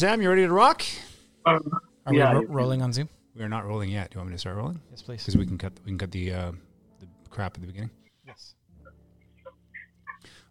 Sam, 0.00 0.22
you 0.22 0.30
ready 0.30 0.46
to 0.46 0.50
rock? 0.50 0.82
Um, 1.44 1.60
Are 2.06 2.14
yeah, 2.14 2.32
we 2.32 2.46
ro- 2.46 2.52
rolling 2.54 2.80
on 2.80 2.90
Zoom? 2.90 3.10
We 3.36 3.42
are 3.42 3.50
not 3.50 3.66
rolling 3.66 3.90
yet. 3.90 4.08
Do 4.08 4.14
you 4.14 4.20
want 4.20 4.30
me 4.30 4.34
to 4.34 4.38
start 4.38 4.56
rolling? 4.56 4.80
Yes, 4.88 5.02
please. 5.02 5.20
Because 5.20 5.36
we 5.36 5.44
can 5.44 5.58
cut 5.58 5.74
we 5.84 5.90
can 5.90 5.98
cut 5.98 6.10
the 6.10 6.32
uh, 6.32 6.52
the 7.00 7.06
crap 7.28 7.54
at 7.54 7.60
the 7.60 7.66
beginning. 7.66 7.90
Yes. 8.26 8.54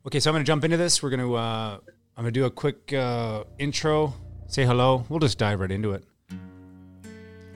Okay, 0.06 0.20
so 0.20 0.30
I'm 0.30 0.36
going 0.36 0.44
to 0.44 0.48
jump 0.48 0.66
into 0.66 0.78
this. 0.78 1.02
We're 1.02 1.10
going 1.10 1.22
to 1.22 1.34
uh, 1.34 1.80
I'm 2.16 2.24
going 2.24 2.32
to 2.32 2.40
do 2.40 2.46
a 2.46 2.52
quick 2.52 2.94
uh, 2.94 3.44
intro. 3.58 4.14
Say 4.46 4.66
hello. 4.66 5.04
We'll 5.10 5.18
just 5.18 5.40
dive 5.40 5.62
right 5.62 5.72
into 5.72 5.94
it. 5.94 6.04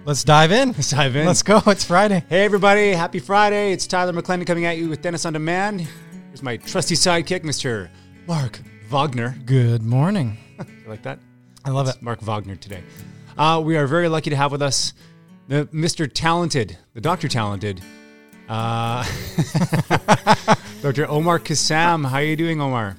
Let's 0.04 0.23
dive 0.23 0.52
in. 0.52 0.70
Let's 0.70 0.89
dive 0.89 1.16
in. 1.16 1.28
Let's 1.28 1.44
go. 1.44 1.62
It's 1.68 1.86
Friday. 1.86 2.23
Hey 2.28 2.44
everybody, 2.44 2.94
happy 2.94 3.20
Friday. 3.20 3.71
It's 3.71 3.86
Tyler 3.86 4.14
McClendon 4.14 4.48
coming 4.48 4.66
at 4.66 4.80
you 4.80 4.89
with 4.89 5.04
Dennis 5.04 5.28
on 5.28 5.34
Demand. 5.34 5.82
Here's 6.30 6.41
my 6.41 6.57
trusty 6.57 6.96
sidekick, 6.96 7.44
Mr. 7.44 7.88
Mark 8.25 8.62
Wagner. 8.89 9.36
Good 9.46 9.84
morning. 9.84 10.39
You 10.84 10.89
like 10.89 11.04
that? 11.04 11.20
I 11.66 11.70
love 11.70 11.88
it. 11.88 12.02
Mark 12.02 12.21
Wagner 12.21 12.55
today. 12.55 12.84
Uh, 13.38 13.61
we 13.64 13.77
are 13.77 13.87
very 13.87 14.10
lucky 14.10 14.29
to 14.29 14.36
have 14.36 14.51
with 14.51 14.61
us 14.61 14.93
the 15.47 15.65
Mr. 15.68 16.11
Talented, 16.11 16.78
the 16.93 17.01
Dr. 17.01 17.28
Talented, 17.28 17.82
uh, 18.50 19.04
Dr. 20.82 21.07
Omar 21.10 21.39
Kassam. 21.39 22.06
How 22.06 22.18
are 22.18 22.23
you 22.23 22.36
doing, 22.36 22.60
Omar? 22.60 22.97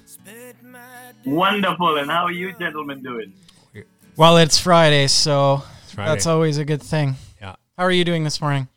Wonderful. 1.26 1.98
And 1.98 2.10
how 2.10 2.24
are 2.24 2.32
you 2.32 2.52
gentlemen 2.58 3.02
doing? 3.02 3.32
Well, 4.16 4.36
it's 4.38 4.58
Friday, 4.58 5.08
so 5.08 5.62
Friday. 5.88 6.10
that's 6.10 6.26
always 6.26 6.58
a 6.58 6.64
good 6.64 6.82
thing. 6.82 7.16
Yeah. 7.40 7.56
How 7.76 7.84
are 7.84 7.90
you 7.90 8.04
doing 8.04 8.24
this 8.24 8.40
morning? 8.40 8.68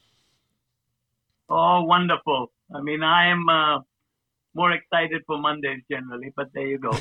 Oh, 1.49 1.83
wonderful. 1.83 2.51
I 2.73 2.81
mean, 2.81 3.03
I 3.03 3.27
am 3.29 3.47
uh, 3.47 3.79
more 4.57 4.71
excited 4.71 5.21
for 5.25 5.37
Mondays 5.37 5.81
generally, 5.89 6.33
but 6.35 6.47
there 6.53 6.67
you 6.67 6.79
go. 6.79 6.91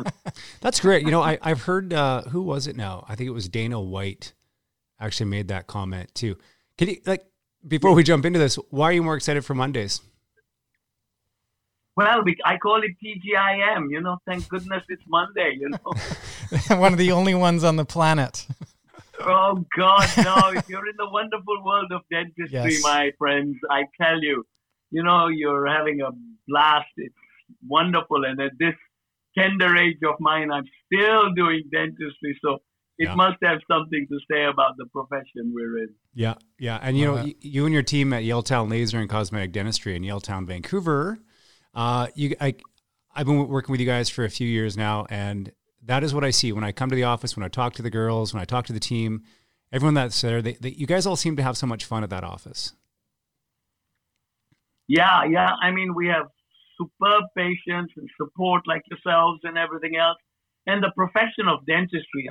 That's 0.62 0.80
great. 0.80 1.04
You 1.04 1.10
know, 1.10 1.20
I, 1.20 1.38
I've 1.42 1.62
heard, 1.62 1.92
uh, 1.92 2.22
who 2.22 2.40
was 2.42 2.66
it 2.66 2.76
now? 2.76 3.04
I 3.08 3.14
think 3.16 3.28
it 3.28 3.32
was 3.32 3.48
Dana 3.48 3.78
White 3.80 4.32
actually 5.00 5.28
made 5.28 5.48
that 5.48 5.66
comment 5.66 6.14
too. 6.14 6.36
Can 6.78 6.88
you, 6.88 6.96
like, 7.04 7.24
before 7.66 7.92
we 7.94 8.02
jump 8.04 8.24
into 8.24 8.38
this, 8.38 8.54
why 8.70 8.86
are 8.86 8.92
you 8.92 9.02
more 9.02 9.16
excited 9.16 9.44
for 9.44 9.54
Mondays? 9.54 10.00
well, 11.94 12.22
we, 12.24 12.36
I 12.44 12.56
call 12.56 12.80
it 12.82 12.92
TGIM. 13.04 13.90
You 13.90 14.00
know, 14.00 14.16
thank 14.26 14.48
goodness 14.48 14.82
it's 14.88 15.02
Monday. 15.08 15.58
You 15.60 15.68
know. 15.70 15.92
One 16.78 16.92
of 16.92 16.98
the 16.98 17.12
only 17.12 17.34
ones 17.34 17.64
on 17.64 17.76
the 17.76 17.84
planet. 17.84 18.46
oh 19.20 19.64
God, 19.76 20.08
no! 20.18 20.36
if 20.58 20.68
you're 20.68 20.88
in 20.88 20.96
the 20.98 21.08
wonderful 21.10 21.62
world 21.64 21.92
of 21.92 22.00
dentistry, 22.10 22.48
Yes. 22.50 22.82
my 22.82 23.12
friends, 23.18 23.56
I 23.70 23.84
tell 24.00 24.20
you, 24.22 24.44
you 24.92 25.02
know, 25.02 25.28
you're 25.28 25.66
having 25.66 26.00
a 26.02 26.10
blast. 26.48 26.88
It's 26.96 27.14
wonderful, 27.66 28.24
and 28.24 28.40
at 28.40 28.52
this 28.58 28.74
tender 29.36 29.76
age 29.76 29.98
of 30.06 30.16
mine, 30.20 30.50
I'm 30.52 30.64
still 30.86 31.32
doing 31.34 31.62
dentistry. 31.72 32.38
So. 32.44 32.58
It 32.98 33.06
Yeah. 33.06 33.14
must 33.14 33.38
have 33.42 33.58
something 33.66 34.06
to 34.12 34.18
say 34.30 34.44
about 34.44 34.76
the 34.76 34.84
profession 34.92 35.52
we're 35.54 35.78
in. 35.78 35.88
Yeah, 36.14 36.34
yeah, 36.58 36.78
and 36.82 36.96
you 36.96 37.06
know, 37.06 37.24
you 37.40 37.64
and 37.64 37.72
your 37.72 37.82
team 37.82 38.12
at 38.12 38.22
Yaletown 38.22 38.70
Laser 38.70 38.98
and 38.98 39.08
Cosmetic 39.08 39.50
Dentistry 39.50 39.96
in 39.96 40.02
Yaletown, 40.02 40.46
Vancouver. 40.46 41.18
Uh, 41.74 42.08
you, 42.14 42.36
I, 42.38 42.54
I've 43.16 43.24
been 43.26 43.48
working 43.48 43.72
with 43.72 43.80
you 43.80 43.86
guys 43.86 44.10
for 44.10 44.24
a 44.24 44.30
few 44.30 44.46
years 44.46 44.76
now, 44.76 45.06
and 45.08 45.50
that 45.82 46.04
is 46.04 46.12
what 46.12 46.22
I 46.22 46.30
see 46.30 46.52
when 46.52 46.64
I 46.64 46.70
come 46.70 46.90
to 46.90 46.94
the 46.94 47.04
office, 47.04 47.34
when 47.34 47.44
I 47.44 47.48
talk 47.48 47.72
to 47.74 47.82
the 47.82 47.90
girls, 47.90 48.34
when 48.34 48.42
I 48.42 48.44
talk 48.44 48.66
to 48.66 48.74
the 48.74 48.78
team, 48.78 49.22
everyone 49.72 49.94
that's 49.94 50.20
there. 50.20 50.42
They, 50.42 50.52
they, 50.60 50.68
you 50.68 50.86
guys 50.86 51.06
all 51.06 51.16
seem 51.16 51.34
to 51.36 51.42
have 51.42 51.56
so 51.56 51.66
much 51.66 51.86
fun 51.86 52.04
at 52.04 52.10
that 52.10 52.24
office. 52.24 52.74
Yeah, 54.92 55.24
yeah. 55.24 55.52
I 55.62 55.70
mean, 55.70 55.94
we 55.94 56.06
have 56.08 56.26
superb 56.78 57.24
patients 57.36 57.92
and 57.96 58.08
support 58.20 58.62
like 58.66 58.82
yourselves 58.90 59.40
and 59.44 59.56
everything 59.56 59.96
else. 59.96 60.18
And 60.66 60.82
the 60.82 60.92
profession 60.94 61.48
of 61.48 61.64
dentistry, 61.66 62.28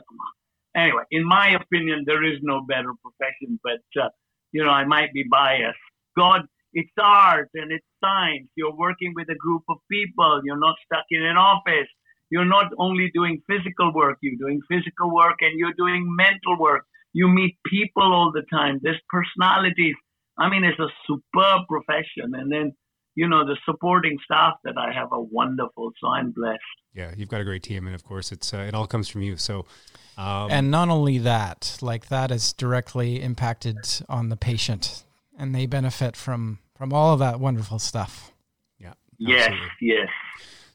anyway, 0.75 1.03
in 1.11 1.25
my 1.25 1.57
opinion, 1.61 2.03
there 2.05 2.23
is 2.23 2.37
no 2.43 2.57
better 2.67 2.93
profession, 3.05 3.59
but, 3.63 3.81
uh, 4.01 4.09
you 4.51 4.63
know, 4.63 4.69
I 4.69 4.85
might 4.85 5.11
be 5.13 5.25
biased. 5.31 5.85
God, 6.17 6.41
it's 6.73 6.91
art 7.01 7.49
and 7.55 7.71
it's 7.71 7.85
science. 8.03 8.49
You're 8.55 8.77
working 8.77 9.13
with 9.15 9.29
a 9.29 9.35
group 9.45 9.63
of 9.69 9.77
people. 9.91 10.41
You're 10.45 10.59
not 10.67 10.75
stuck 10.85 11.05
in 11.09 11.23
an 11.23 11.37
office. 11.37 11.89
You're 12.29 12.51
not 12.57 12.71
only 12.77 13.11
doing 13.13 13.41
physical 13.49 13.93
work, 13.93 14.19
you're 14.21 14.39
doing 14.39 14.61
physical 14.69 15.13
work 15.13 15.37
and 15.41 15.59
you're 15.59 15.77
doing 15.77 16.03
mental 16.15 16.59
work. 16.59 16.85
You 17.13 17.27
meet 17.27 17.57
people 17.65 18.13
all 18.13 18.31
the 18.31 18.43
time. 18.53 18.79
There's 18.83 19.01
personalities. 19.09 19.95
I 20.41 20.49
mean, 20.49 20.63
it's 20.63 20.79
a 20.79 20.87
superb 21.07 21.61
profession. 21.67 22.33
And 22.33 22.51
then, 22.51 22.73
you 23.15 23.27
know, 23.27 23.45
the 23.45 23.57
supporting 23.65 24.17
staff 24.25 24.53
that 24.63 24.77
I 24.77 24.91
have 24.93 25.11
are 25.11 25.21
wonderful. 25.21 25.91
So 26.01 26.07
I'm 26.09 26.31
blessed. 26.31 26.59
Yeah, 26.93 27.11
you've 27.15 27.29
got 27.29 27.41
a 27.41 27.43
great 27.45 27.63
team, 27.63 27.85
and 27.87 27.95
of 27.95 28.03
course, 28.03 28.31
it's 28.31 28.53
uh, 28.53 28.65
it 28.67 28.73
all 28.73 28.87
comes 28.87 29.07
from 29.07 29.21
you. 29.21 29.37
So, 29.37 29.65
um, 30.17 30.49
And 30.51 30.71
not 30.71 30.89
only 30.89 31.19
that, 31.19 31.77
like 31.81 32.07
that 32.09 32.31
is 32.31 32.51
directly 32.53 33.21
impacted 33.21 33.77
on 34.09 34.29
the 34.29 34.35
patient, 34.35 35.05
and 35.37 35.55
they 35.55 35.65
benefit 35.67 36.15
from 36.17 36.59
from 36.75 36.91
all 36.91 37.13
of 37.13 37.19
that 37.19 37.39
wonderful 37.39 37.79
stuff. 37.79 38.31
yeah, 38.79 38.93
Yes, 39.19 39.49
absolutely. 39.51 39.67
yes. 39.81 40.07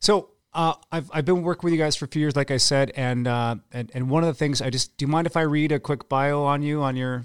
So 0.00 0.31
uh, 0.54 0.75
I've 0.91 1.10
I've 1.12 1.25
been 1.27 1.43
working 1.43 1.66
with 1.66 1.72
you 1.75 1.78
guys 1.78 1.97
for 1.97 2.06
a 2.06 2.09
few 2.09 2.21
years, 2.21 2.34
like 2.37 2.50
I 2.50 2.56
said, 2.59 2.93
and 2.97 3.27
uh, 3.28 3.56
and 3.72 3.91
and 3.93 4.09
one 4.09 4.22
of 4.22 4.28
the 4.28 4.34
things 4.38 4.62
I 4.62 4.71
just 4.71 4.97
do 4.97 5.04
you 5.04 5.09
mind 5.10 5.27
if 5.27 5.37
I 5.37 5.43
read 5.43 5.71
a 5.72 5.78
quick 5.81 6.09
bio 6.09 6.44
on 6.44 6.62
you 6.62 6.81
on 6.81 6.97
your 6.97 7.25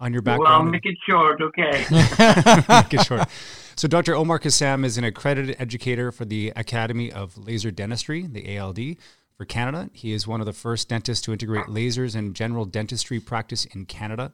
on 0.00 0.12
your 0.12 0.22
background. 0.22 0.40
Well, 0.40 0.50
background? 0.50 0.70
make 0.72 0.86
it 0.86 0.98
short, 1.08 1.40
okay. 1.42 1.84
Make 2.82 2.94
it 2.94 3.06
short. 3.06 3.28
So 3.76 3.88
Dr. 3.88 4.14
Omar 4.14 4.38
Kassam 4.38 4.84
is 4.84 4.98
an 4.98 5.04
accredited 5.04 5.56
educator 5.58 6.10
for 6.10 6.24
the 6.24 6.52
Academy 6.56 7.12
of 7.12 7.38
Laser 7.38 7.70
Dentistry, 7.70 8.26
the 8.26 8.58
ALD, 8.58 8.96
for 9.36 9.44
Canada. 9.44 9.88
He 9.92 10.12
is 10.12 10.26
one 10.26 10.40
of 10.40 10.46
the 10.46 10.52
first 10.52 10.88
dentists 10.88 11.24
to 11.24 11.32
integrate 11.32 11.66
lasers 11.66 12.14
and 12.14 12.34
general 12.34 12.64
dentistry 12.64 13.20
practice 13.20 13.64
in 13.66 13.86
Canada. 13.86 14.32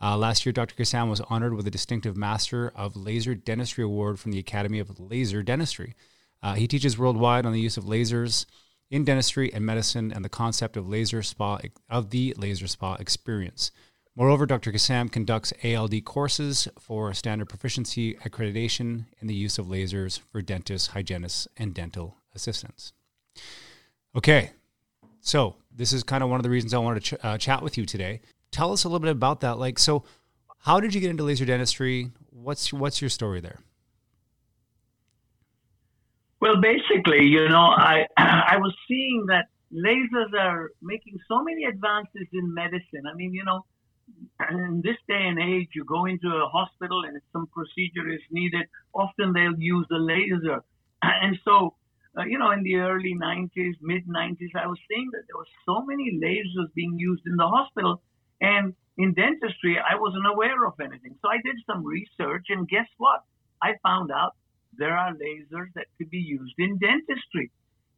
Uh, 0.00 0.16
last 0.16 0.44
year, 0.44 0.52
Dr. 0.52 0.74
Kassam 0.74 1.08
was 1.08 1.20
honored 1.22 1.54
with 1.54 1.66
a 1.66 1.70
distinctive 1.70 2.16
Master 2.16 2.70
of 2.76 2.96
Laser 2.96 3.34
Dentistry 3.34 3.82
Award 3.82 4.20
from 4.20 4.30
the 4.30 4.38
Academy 4.38 4.78
of 4.78 5.00
Laser 5.00 5.42
Dentistry. 5.42 5.94
Uh, 6.42 6.54
he 6.54 6.68
teaches 6.68 6.98
worldwide 6.98 7.46
on 7.46 7.52
the 7.52 7.60
use 7.60 7.76
of 7.76 7.84
lasers 7.84 8.46
in 8.90 9.04
dentistry 9.04 9.52
and 9.52 9.64
medicine 9.64 10.12
and 10.12 10.24
the 10.24 10.28
concept 10.28 10.76
of 10.76 10.88
laser 10.88 11.22
spa 11.22 11.58
of 11.90 12.10
the 12.10 12.34
laser 12.36 12.68
spa 12.68 12.94
experience. 12.94 13.70
Moreover, 14.18 14.46
Dr. 14.46 14.72
Kassam 14.72 15.12
conducts 15.12 15.52
ALD 15.62 16.02
courses 16.06 16.66
for 16.80 17.12
standard 17.12 17.50
proficiency 17.50 18.14
accreditation 18.14 19.04
in 19.20 19.26
the 19.26 19.34
use 19.34 19.58
of 19.58 19.66
lasers 19.66 20.18
for 20.18 20.40
dentists, 20.40 20.88
hygienists, 20.88 21.46
and 21.58 21.74
dental 21.74 22.16
assistants. 22.34 22.94
Okay, 24.16 24.52
so 25.20 25.56
this 25.70 25.92
is 25.92 26.02
kind 26.02 26.24
of 26.24 26.30
one 26.30 26.40
of 26.40 26.44
the 26.44 26.48
reasons 26.48 26.72
I 26.72 26.78
wanted 26.78 27.04
to 27.04 27.16
ch- 27.16 27.24
uh, 27.24 27.36
chat 27.36 27.62
with 27.62 27.76
you 27.76 27.84
today. 27.84 28.22
Tell 28.50 28.72
us 28.72 28.84
a 28.84 28.88
little 28.88 29.00
bit 29.00 29.10
about 29.10 29.40
that. 29.40 29.58
Like, 29.58 29.78
so 29.78 30.04
how 30.60 30.80
did 30.80 30.94
you 30.94 31.02
get 31.02 31.10
into 31.10 31.22
laser 31.22 31.44
dentistry? 31.44 32.10
What's 32.30 32.72
what's 32.72 33.02
your 33.02 33.10
story 33.10 33.40
there? 33.40 33.58
Well, 36.40 36.58
basically, 36.62 37.26
you 37.26 37.50
know, 37.50 37.68
I 37.76 38.06
I 38.16 38.56
was 38.56 38.74
seeing 38.88 39.26
that 39.28 39.48
lasers 39.70 40.32
are 40.40 40.70
making 40.80 41.18
so 41.28 41.42
many 41.42 41.64
advances 41.64 42.26
in 42.32 42.54
medicine. 42.54 43.04
I 43.12 43.14
mean, 43.14 43.34
you 43.34 43.44
know, 43.44 43.66
in 44.50 44.82
this 44.84 44.96
day 45.08 45.26
and 45.26 45.38
age, 45.38 45.68
you 45.74 45.84
go 45.84 46.06
into 46.06 46.28
a 46.28 46.48
hospital 46.48 47.02
and 47.04 47.20
some 47.32 47.46
procedure 47.48 48.08
is 48.08 48.20
needed, 48.30 48.66
often 48.94 49.32
they'll 49.32 49.58
use 49.58 49.86
a 49.90 49.98
laser. 49.98 50.62
And 51.02 51.38
so, 51.44 51.74
uh, 52.18 52.24
you 52.24 52.38
know, 52.38 52.50
in 52.50 52.62
the 52.62 52.76
early 52.76 53.14
90s, 53.14 53.74
mid 53.80 54.06
90s, 54.06 54.54
I 54.54 54.66
was 54.66 54.78
seeing 54.88 55.10
that 55.12 55.22
there 55.28 55.36
were 55.36 55.52
so 55.64 55.84
many 55.84 56.18
lasers 56.22 56.72
being 56.74 56.98
used 56.98 57.22
in 57.26 57.36
the 57.36 57.46
hospital. 57.46 58.02
And 58.40 58.74
in 58.98 59.12
dentistry, 59.14 59.78
I 59.78 59.96
wasn't 59.96 60.26
aware 60.26 60.66
of 60.66 60.74
anything. 60.80 61.16
So 61.22 61.28
I 61.28 61.36
did 61.44 61.56
some 61.66 61.84
research, 61.84 62.46
and 62.48 62.68
guess 62.68 62.88
what? 62.98 63.22
I 63.62 63.74
found 63.82 64.10
out 64.10 64.34
there 64.78 64.96
are 64.96 65.12
lasers 65.12 65.72
that 65.74 65.86
could 65.98 66.10
be 66.10 66.18
used 66.18 66.54
in 66.58 66.78
dentistry. 66.78 67.50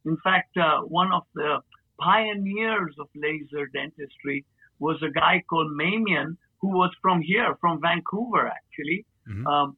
In 0.05 0.17
fact, 0.23 0.55
uh, 0.57 0.81
one 0.81 1.11
of 1.11 1.23
the 1.35 1.59
pioneers 1.99 2.95
of 2.99 3.07
laser 3.15 3.67
dentistry 3.67 4.45
was 4.79 5.01
a 5.03 5.11
guy 5.11 5.43
called 5.49 5.71
Mamian, 5.71 6.37
who 6.61 6.69
was 6.69 6.91
from 7.01 7.21
here, 7.21 7.55
from 7.61 7.79
Vancouver, 7.81 8.47
actually. 8.47 9.05
Mhm. 9.27 9.45
Um, 9.47 9.77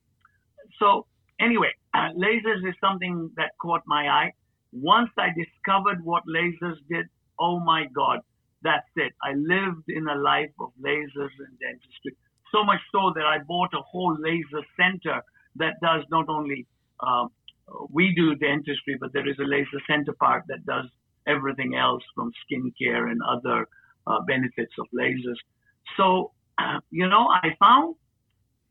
so, 0.80 1.07
anyway, 1.39 1.74
uh, 1.94 2.09
lasers 2.25 2.68
is 2.68 2.75
something 2.80 3.31
that 3.36 3.51
caught 3.62 3.81
my 3.86 4.09
eye. 4.09 4.33
Once 4.71 5.12
I 5.18 5.30
discovered 5.44 6.03
what 6.03 6.24
lasers 6.27 6.77
did, 6.89 7.07
oh 7.39 7.59
my 7.59 7.86
God, 7.94 8.19
that's 8.62 8.88
it. 8.95 9.13
I 9.24 9.33
lived 9.33 9.88
in 9.89 10.07
a 10.07 10.15
life 10.15 10.53
of 10.59 10.71
lasers 10.81 11.36
and 11.45 11.59
dentistry. 11.59 12.15
So 12.51 12.63
much 12.63 12.80
so 12.92 13.12
that 13.15 13.25
I 13.25 13.39
bought 13.39 13.74
a 13.74 13.81
whole 13.81 14.15
laser 14.19 14.63
center 14.77 15.21
that 15.56 15.75
does 15.81 16.03
not 16.09 16.30
only 16.30 16.68
um, 17.00 17.30
we 17.89 18.13
do 18.13 18.36
dentistry, 18.36 18.98
but 19.00 19.13
there 19.13 19.27
is 19.27 19.38
a 19.39 19.44
laser 19.44 19.81
center 19.88 20.13
part 20.13 20.44
that 20.48 20.65
does 20.65 20.86
everything 21.27 21.75
else 21.75 22.03
from 22.15 22.31
skincare 22.44 23.09
and 23.09 23.19
other 23.27 23.68
uh, 24.07 24.21
benefits 24.21 24.74
of 24.80 24.88
lasers. 24.94 25.38
So, 25.98 26.31
you 26.92 27.07
know, 27.07 27.27
I 27.30 27.56
found 27.59 27.95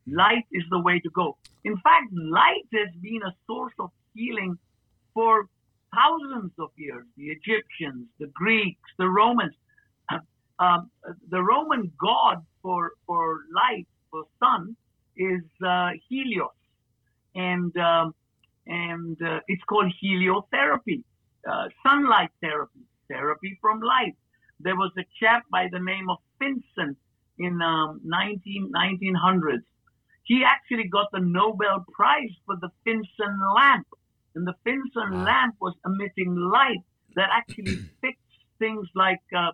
light 0.07 0.45
is 0.53 0.65
the 0.71 0.81
way 0.81 1.01
to 1.01 1.11
go. 1.11 1.37
In 1.65 1.77
fact, 1.79 2.13
light 2.13 2.67
has 2.73 2.89
been 3.01 3.23
a 3.23 3.35
source 3.47 3.75
of 3.79 3.91
healing 4.15 4.59
for 5.15 5.47
thousands 5.95 6.53
of 6.59 6.71
years. 6.77 7.05
The 7.17 7.29
Egyptians, 7.29 8.07
the 8.19 8.27
Greeks, 8.29 8.89
the 8.99 9.09
Romans, 9.09 9.55
um, 10.59 10.91
the 11.29 11.43
Roman 11.43 11.93
god 12.01 12.45
for 12.63 12.93
for 13.07 13.41
light 13.55 13.87
for 14.11 14.25
sun 14.39 14.77
is 15.17 15.43
uh, 15.67 15.91
Helios, 16.09 16.51
and 17.35 17.77
um, 17.77 18.15
and 18.67 19.21
uh, 19.23 19.41
it's 19.49 19.63
called 19.65 19.93
heliotherapy, 20.03 21.03
uh, 21.51 21.69
sunlight 21.87 22.31
therapy, 22.41 22.81
therapy 23.09 23.59
from 23.61 23.81
light. 23.81 24.17
There 24.63 24.77
was 24.77 24.93
a 24.99 25.05
chap 25.19 25.45
by 25.51 25.69
the 25.71 25.81
name 25.81 26.11
of 26.11 26.19
Finsen 26.41 26.97
in 27.39 27.61
um, 27.63 28.01
19, 28.05 28.73
1900s. 28.75 29.63
He 30.25 30.43
actually 30.45 30.89
got 30.89 31.09
the 31.13 31.21
Nobel 31.21 31.85
Prize 31.93 32.35
for 32.47 32.57
the 32.61 32.71
Finsen 32.87 33.37
lamp. 33.57 33.87
And 34.35 34.47
the 34.47 34.55
Finsen 34.65 35.11
wow. 35.13 35.25
lamp 35.25 35.55
was 35.61 35.75
emitting 35.85 36.37
light 36.37 36.85
that 37.17 37.29
actually 37.33 37.77
fixed 38.01 38.21
things 38.59 38.87
like 38.95 39.23
uh, 39.37 39.51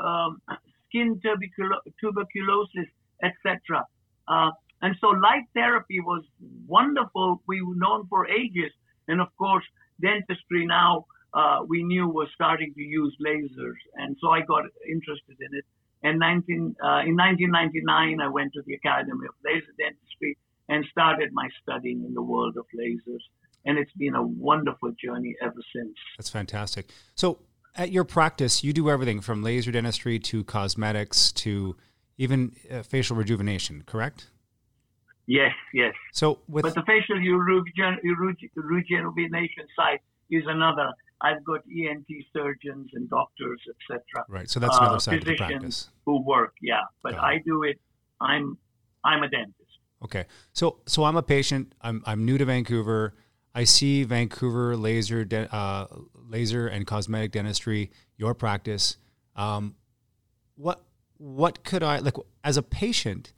um, 0.00 0.40
skin 0.88 1.20
tuberculo- 1.24 1.82
tuberculosis, 2.00 2.88
etc. 3.22 3.84
Uh, 4.28 4.50
and 4.82 4.96
so 5.00 5.08
light 5.08 5.44
therapy 5.54 6.00
was 6.00 6.22
wonderful. 6.66 7.42
We 7.46 7.62
were 7.62 7.74
known 7.74 8.06
for 8.08 8.28
ages. 8.28 8.72
And 9.08 9.20
of 9.20 9.28
course, 9.36 9.64
dentistry 10.00 10.66
now 10.66 11.06
uh, 11.34 11.58
we 11.66 11.82
knew 11.82 12.06
was 12.08 12.28
starting 12.34 12.72
to 12.74 12.80
use 12.80 13.14
lasers. 13.24 13.80
And 13.96 14.16
so 14.20 14.30
I 14.30 14.40
got 14.42 14.64
interested 14.88 15.36
in 15.40 15.58
it. 15.58 15.64
And 16.02 16.18
19, 16.18 16.76
uh, 16.82 17.02
in 17.06 17.16
1999, 17.16 18.20
I 18.20 18.28
went 18.28 18.52
to 18.54 18.62
the 18.66 18.74
Academy 18.74 19.26
of 19.26 19.34
Laser 19.44 19.72
Dentistry 19.78 20.38
and 20.68 20.84
started 20.90 21.30
my 21.32 21.48
studying 21.62 22.04
in 22.04 22.14
the 22.14 22.22
world 22.22 22.56
of 22.56 22.66
lasers. 22.78 23.22
And 23.64 23.78
it's 23.78 23.92
been 23.92 24.14
a 24.14 24.22
wonderful 24.22 24.92
journey 24.92 25.34
ever 25.42 25.60
since. 25.74 25.96
That's 26.16 26.30
fantastic. 26.30 26.90
So, 27.14 27.40
at 27.76 27.90
your 27.90 28.04
practice, 28.04 28.62
you 28.62 28.72
do 28.72 28.88
everything 28.88 29.20
from 29.20 29.42
laser 29.42 29.72
dentistry 29.72 30.20
to 30.20 30.44
cosmetics 30.44 31.32
to 31.32 31.74
even 32.18 32.54
uh, 32.70 32.82
facial 32.82 33.16
rejuvenation, 33.16 33.82
correct? 33.84 34.28
Yes, 35.26 35.52
yes. 35.72 35.94
So, 36.12 36.40
with 36.46 36.62
but 36.62 36.74
the 36.74 36.82
facial 36.82 37.16
rejuvenation 38.54 39.66
side 39.74 39.98
is 40.30 40.44
another. 40.46 40.92
I've 41.24 41.42
got 41.44 41.60
ENT 41.74 42.06
surgeons 42.34 42.90
and 42.92 43.08
doctors, 43.08 43.60
etc. 43.70 44.02
Right. 44.28 44.50
So 44.50 44.60
that's 44.60 44.76
another 44.76 44.96
uh, 44.96 44.98
side 44.98 45.18
of 45.18 45.24
the 45.24 45.36
practice. 45.36 45.88
Who 46.04 46.22
work, 46.22 46.52
yeah. 46.60 46.82
But 47.02 47.14
I 47.14 47.38
do 47.44 47.62
it. 47.62 47.80
I'm 48.20 48.58
I'm 49.04 49.22
a 49.22 49.28
dentist. 49.28 49.54
Okay. 50.04 50.26
So 50.52 50.80
so 50.86 51.04
I'm 51.04 51.16
a 51.16 51.22
patient. 51.22 51.74
I'm 51.80 52.02
I'm 52.04 52.26
new 52.26 52.36
to 52.36 52.44
Vancouver. 52.44 53.14
I 53.54 53.64
see 53.64 54.04
Vancouver 54.04 54.76
laser 54.76 55.24
de- 55.24 55.54
uh, 55.54 55.86
laser 56.28 56.66
and 56.66 56.86
cosmetic 56.86 57.32
dentistry. 57.32 57.90
Your 58.18 58.34
practice. 58.34 58.98
Um, 59.34 59.76
what 60.56 60.84
what 61.16 61.64
could 61.64 61.82
I 61.82 62.00
like 62.00 62.16
as 62.42 62.58
a 62.58 62.62
patient? 62.62 63.32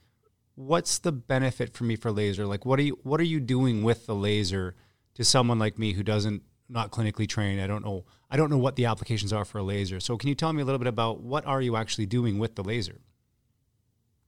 What's 0.56 0.98
the 0.98 1.12
benefit 1.12 1.72
for 1.72 1.84
me 1.84 1.94
for 1.94 2.10
laser? 2.10 2.46
Like, 2.46 2.66
what 2.66 2.80
are 2.80 2.82
you 2.82 2.98
what 3.04 3.20
are 3.20 3.24
you 3.24 3.38
doing 3.38 3.84
with 3.84 4.06
the 4.06 4.14
laser 4.14 4.74
to 5.14 5.22
someone 5.22 5.60
like 5.60 5.78
me 5.78 5.92
who 5.92 6.02
doesn't 6.02 6.42
not 6.68 6.90
clinically 6.90 7.28
trained. 7.28 7.60
I 7.60 7.66
don't 7.66 7.84
know. 7.84 8.04
I 8.30 8.36
don't 8.36 8.50
know 8.50 8.58
what 8.58 8.76
the 8.76 8.86
applications 8.86 9.32
are 9.32 9.44
for 9.44 9.58
a 9.58 9.62
laser. 9.62 10.00
So 10.00 10.16
can 10.16 10.28
you 10.28 10.34
tell 10.34 10.52
me 10.52 10.62
a 10.62 10.64
little 10.64 10.78
bit 10.78 10.88
about 10.88 11.20
what 11.20 11.46
are 11.46 11.60
you 11.60 11.76
actually 11.76 12.06
doing 12.06 12.38
with 12.38 12.54
the 12.56 12.64
laser? 12.64 13.00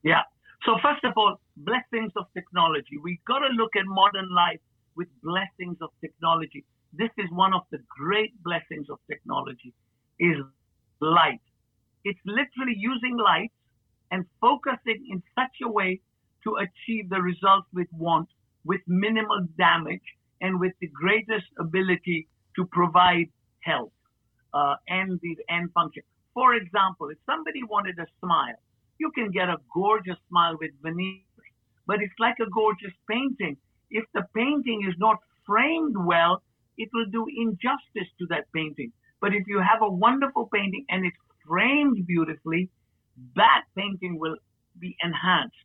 Yeah. 0.03 0.21
So 0.65 0.77
first 0.81 1.03
of 1.03 1.13
all, 1.15 1.39
blessings 1.57 2.11
of 2.15 2.25
technology. 2.33 2.97
We've 3.01 3.23
got 3.25 3.39
to 3.39 3.47
look 3.47 3.75
at 3.75 3.85
modern 3.85 4.29
life 4.33 4.59
with 4.95 5.07
blessings 5.23 5.77
of 5.81 5.89
technology. 6.01 6.65
This 6.93 7.09
is 7.17 7.25
one 7.31 7.53
of 7.53 7.61
the 7.71 7.79
great 7.87 8.31
blessings 8.43 8.89
of 8.89 8.99
technology 9.09 9.73
is 10.19 10.37
light. 10.99 11.41
It's 12.03 12.19
literally 12.25 12.75
using 12.75 13.17
light 13.17 13.51
and 14.11 14.25
focusing 14.41 15.05
in 15.09 15.21
such 15.35 15.55
a 15.63 15.69
way 15.69 16.01
to 16.43 16.55
achieve 16.57 17.09
the 17.09 17.21
results 17.21 17.67
we 17.73 17.85
want 17.91 18.27
with 18.65 18.81
minimal 18.87 19.45
damage 19.57 20.01
and 20.41 20.59
with 20.59 20.73
the 20.81 20.87
greatest 20.87 21.47
ability 21.59 22.27
to 22.55 22.65
provide 22.71 23.27
health 23.61 23.91
uh, 24.53 24.75
and 24.87 25.19
the 25.21 25.37
end 25.49 25.71
function. 25.73 26.03
For 26.33 26.55
example, 26.55 27.09
if 27.09 27.17
somebody 27.25 27.63
wanted 27.63 27.97
a 27.99 28.07
smile, 28.19 28.55
you 28.97 29.11
can 29.11 29.31
get 29.31 29.49
a 29.49 29.57
gorgeous 29.73 30.17
smile 30.29 30.57
with 30.59 30.71
veneers, 30.81 31.23
but 31.87 32.01
it's 32.01 32.13
like 32.19 32.35
a 32.39 32.49
gorgeous 32.49 32.93
painting. 33.09 33.57
If 33.89 34.05
the 34.13 34.23
painting 34.35 34.85
is 34.87 34.95
not 34.97 35.17
framed 35.45 35.95
well, 35.97 36.43
it 36.77 36.89
will 36.93 37.09
do 37.11 37.25
injustice 37.35 38.09
to 38.19 38.25
that 38.29 38.45
painting. 38.53 38.91
But 39.21 39.33
if 39.33 39.47
you 39.47 39.59
have 39.59 39.81
a 39.81 39.89
wonderful 39.89 40.49
painting 40.53 40.85
and 40.89 41.05
it's 41.05 41.17
framed 41.47 42.05
beautifully, 42.07 42.69
that 43.35 43.63
painting 43.75 44.19
will 44.19 44.37
be 44.79 44.95
enhanced. 45.03 45.55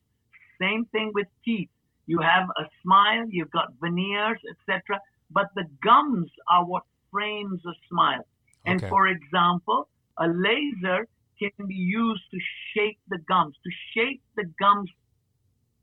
Same 0.60 0.86
thing 0.86 1.12
with 1.14 1.26
teeth. 1.44 1.68
You 2.06 2.18
have 2.20 2.48
a 2.58 2.64
smile, 2.82 3.26
you've 3.28 3.50
got 3.50 3.68
veneers, 3.80 4.38
etc. 4.50 5.00
But 5.30 5.46
the 5.54 5.64
gums 5.82 6.30
are 6.50 6.64
what 6.64 6.82
frames 7.10 7.60
a 7.66 7.72
smile. 7.88 8.26
And 8.66 8.80
okay. 8.80 8.88
for 8.88 9.08
example, 9.08 9.88
a 10.18 10.28
laser 10.28 11.08
can 11.38 11.66
be 11.66 11.74
used 11.74 12.22
to 12.30 12.38
shape 12.72 12.98
the 13.08 13.18
gums, 13.28 13.54
to 13.64 13.70
shape 13.94 14.22
the 14.36 14.44
gums 14.58 14.90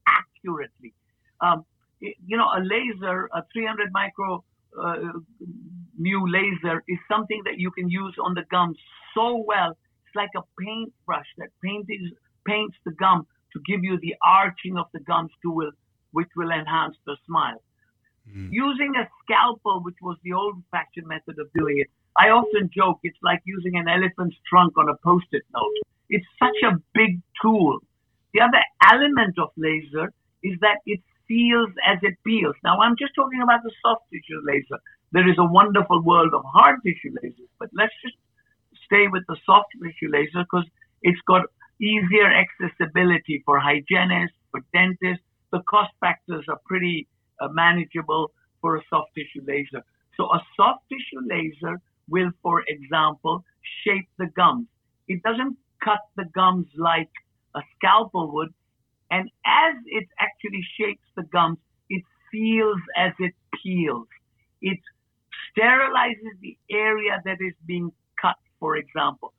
accurately. 0.07 0.93
Um, 1.41 1.65
you 1.99 2.37
know, 2.37 2.47
a 2.47 2.61
laser, 2.61 3.29
a 3.33 3.43
300 3.53 3.89
micro 3.91 4.43
uh, 4.81 4.95
mu 5.97 6.25
laser 6.27 6.83
is 6.87 6.97
something 7.09 7.41
that 7.45 7.57
you 7.57 7.71
can 7.71 7.89
use 7.89 8.15
on 8.23 8.33
the 8.33 8.43
gums 8.49 8.77
so 9.13 9.43
well. 9.45 9.71
It's 9.71 10.15
like 10.15 10.31
a 10.35 10.41
paintbrush 10.59 11.27
that 11.37 11.49
paints 11.63 11.91
paints 12.47 12.75
the 12.85 12.91
gum 12.91 13.27
to 13.53 13.59
give 13.67 13.83
you 13.83 13.99
the 14.01 14.15
arching 14.25 14.77
of 14.77 14.87
the 14.93 14.99
gums 15.01 15.31
to 15.43 15.51
will 15.51 15.71
which 16.11 16.29
will 16.35 16.51
enhance 16.51 16.95
the 17.05 17.15
smile. 17.25 17.61
Mm. 18.29 18.49
Using 18.51 18.93
a 18.95 19.09
scalpel, 19.23 19.81
which 19.83 19.97
was 20.01 20.17
the 20.23 20.33
old 20.33 20.61
fashioned 20.71 21.07
method 21.07 21.39
of 21.39 21.51
doing 21.53 21.79
it, 21.79 21.87
I 22.17 22.29
often 22.29 22.69
joke 22.73 22.99
it's 23.03 23.17
like 23.23 23.41
using 23.45 23.77
an 23.77 23.87
elephant's 23.87 24.37
trunk 24.47 24.77
on 24.77 24.89
a 24.89 24.95
post 25.03 25.27
it 25.31 25.43
note. 25.53 25.73
It's 26.09 26.25
such 26.37 26.59
a 26.63 26.77
big 26.93 27.21
tool. 27.41 27.79
The 28.33 28.41
other 28.41 28.61
element 28.91 29.39
of 29.39 29.49
laser 29.57 30.11
is 30.43 30.59
that 30.61 30.79
it 30.85 30.99
feels 31.27 31.69
as 31.87 31.99
it 32.01 32.15
peels. 32.25 32.55
Now, 32.63 32.79
I'm 32.81 32.95
just 32.97 33.15
talking 33.15 33.41
about 33.41 33.63
the 33.63 33.71
soft 33.81 34.03
tissue 34.11 34.41
laser. 34.43 34.79
There 35.13 35.27
is 35.29 35.37
a 35.37 35.45
wonderful 35.45 36.01
world 36.01 36.33
of 36.33 36.43
hard 36.45 36.79
tissue 36.83 37.13
lasers, 37.23 37.51
but 37.59 37.69
let's 37.73 37.93
just 38.03 38.15
stay 38.85 39.07
with 39.07 39.23
the 39.27 39.37
soft 39.45 39.69
tissue 39.81 40.11
laser 40.11 40.43
because 40.43 40.65
it's 41.01 41.21
got 41.27 41.43
easier 41.81 42.27
accessibility 42.27 43.41
for 43.45 43.59
hygienists, 43.59 44.35
for 44.51 44.61
dentists, 44.73 45.25
the 45.51 45.61
cost 45.69 45.91
factors 45.99 46.45
are 46.47 46.59
pretty 46.65 47.07
uh, 47.39 47.47
manageable 47.49 48.31
for 48.61 48.77
a 48.77 48.81
soft 48.89 49.11
tissue 49.15 49.43
laser. 49.45 49.83
So 50.17 50.25
a 50.25 50.41
soft 50.55 50.83
tissue 50.89 51.21
laser 51.25 51.81
will, 52.09 52.31
for 52.41 52.63
example, 52.67 53.43
shape 53.83 54.07
the 54.17 54.27
gums. 54.35 54.67
It 55.07 55.21
doesn't 55.23 55.57
cut 55.83 55.99
the 56.15 56.25
gums 56.33 56.67
like 56.77 57.09
a 57.55 57.61
scalpel 57.75 58.31
would. 58.33 58.53
And 59.09 59.29
as 59.45 59.75
it 59.87 60.07
actually 60.19 60.63
shapes 60.77 61.03
the 61.15 61.23
gums, 61.23 61.57
it 61.89 62.03
feels 62.31 62.79
as 62.95 63.11
it 63.19 63.33
peels. 63.61 64.07
It 64.61 64.79
sterilizes 65.51 66.39
the 66.41 66.57
area 66.69 67.21
that 67.25 67.37
is 67.41 67.53
being 67.65 67.91
cut, 68.21 68.35
for 68.59 68.77
example. 68.77 69.33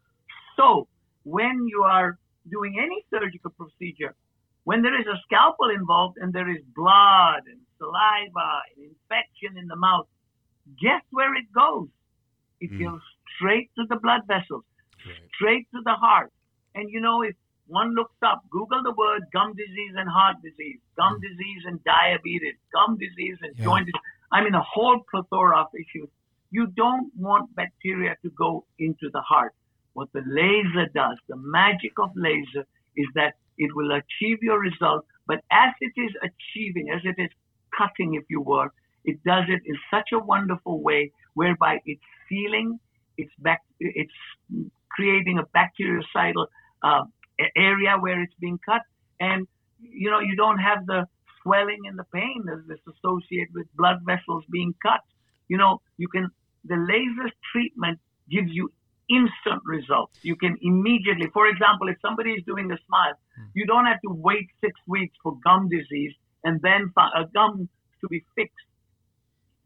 So 0.57 0.89
when 1.25 1.67
you 1.69 1.85
are 1.85 2.19
doing 2.51 2.77
any 2.79 3.05
surgical 3.11 3.51
procedure, 3.53 4.15
when 4.65 4.83
there 4.83 4.99
is 4.99 5.07
a 5.07 5.19
scalpel 5.27 5.71
involved 5.71 6.19
and 6.19 6.33
there 6.33 6.49
is 6.49 6.63
blood 6.75 7.43
and 7.47 7.61
saliva 7.79 8.63
and 8.77 8.91
infection 8.91 9.59
in 9.59 9.67
the 9.67 9.77
mouth, 9.77 10.07
guess 10.81 11.03
where 11.11 11.35
it 11.35 11.47
goes? 11.53 11.89
It 12.61 12.71
mm. 12.71 12.85
goes 12.85 13.01
straight 13.37 13.71
to 13.77 13.85
the 13.89 13.97
blood 13.97 14.23
vessels, 14.27 14.65
right. 15.07 15.17
straight 15.35 15.67
to 15.75 15.81
the 15.85 15.95
heart. 15.95 16.33
And 16.75 16.89
you 16.91 17.01
know, 17.01 17.23
if 17.23 17.35
one 17.67 17.95
looks 17.95 18.15
up, 18.23 18.45
Google 18.51 18.83
the 18.83 18.93
word 18.93 19.23
gum 19.33 19.55
disease 19.57 19.95
and 19.97 20.09
heart 20.09 20.37
disease, 20.43 20.79
gum 20.97 21.19
mm. 21.19 21.23
disease 21.23 21.63
and 21.67 21.83
diabetes, 21.85 22.55
gum 22.73 22.99
disease 22.99 23.39
and 23.43 23.55
yeah. 23.57 23.65
joint 23.65 23.87
disease. 23.87 24.03
I 24.31 24.43
mean, 24.43 24.55
a 24.55 24.63
whole 24.63 25.01
plethora 25.11 25.61
of 25.61 25.69
issues. 25.75 26.09
You 26.51 26.67
don't 26.69 27.11
want 27.17 27.55
bacteria 27.57 28.17
to 28.23 28.31
go 28.31 28.65
into 28.79 29.11
the 29.13 29.21
heart. 29.21 29.55
What 29.95 30.09
the 30.13 30.23
laser 30.27 30.87
does, 30.95 31.19
the 31.29 31.37
magic 31.37 31.93
of 31.99 32.11
laser, 32.15 32.67
is 32.97 33.07
that 33.15 33.35
it 33.65 33.71
will 33.77 33.93
achieve 33.93 34.39
your 34.43 34.59
result. 34.71 35.05
But 35.27 35.41
as 35.51 35.73
it 35.81 35.95
is 35.97 36.13
achieving, 36.29 36.87
as 36.97 37.03
it 37.05 37.17
is 37.25 37.31
cutting, 37.79 38.15
if 38.15 38.25
you 38.29 38.41
were, 38.41 38.69
it 39.05 39.23
does 39.25 39.45
it 39.49 39.63
in 39.71 39.77
such 39.91 40.09
a 40.13 40.19
wonderful 40.19 40.83
way 40.83 41.13
whereby 41.35 41.79
it's 41.87 42.03
sealing, 42.29 42.79
it's 43.17 43.33
back, 43.39 43.61
it's 43.81 44.19
creating 44.91 45.39
a 45.39 45.47
bactericidal 45.59 46.47
uh, 46.83 47.05
area 47.57 47.97
where 47.99 48.21
it's 48.23 48.35
being 48.41 48.59
cut, 48.65 48.83
and 49.21 49.47
you 49.81 50.11
know 50.11 50.21
you 50.21 50.37
don't 50.37 50.59
have 50.59 50.87
the 50.87 51.07
swelling 51.43 51.83
and 51.89 51.99
the 51.99 52.09
pain 52.15 52.45
that's 52.47 52.87
associated 52.95 53.53
with 53.55 53.67
blood 53.77 53.99
vessels 54.05 54.45
being 54.51 54.75
cut. 54.83 55.01
You 55.49 55.59
know, 55.59 55.81
you 55.97 56.09
can 56.09 56.31
the 56.65 56.77
laser 56.77 57.29
treatment 57.53 57.99
gives 58.31 58.51
you 58.53 58.71
instant 59.13 59.63
results. 59.65 60.19
You 60.23 60.37
can 60.37 60.57
immediately, 60.63 61.29
for 61.33 61.47
example, 61.47 61.89
if 61.89 61.97
somebody 62.01 62.31
is 62.33 62.43
doing 62.47 62.71
a 62.73 62.79
smile, 62.87 63.13
mm. 63.39 63.49
you 63.55 63.67
don't 63.67 63.87
have 63.87 64.01
to 64.01 64.11
wait 64.11 64.49
six 64.61 64.73
weeks 64.87 65.15
for 65.23 65.37
gum 65.45 65.69
disease 65.69 66.15
and 66.45 66.61
then 66.63 66.93
a 66.97 67.25
gum 67.33 67.69
to 68.01 68.09
be 68.09 68.25
fixed 68.35 68.55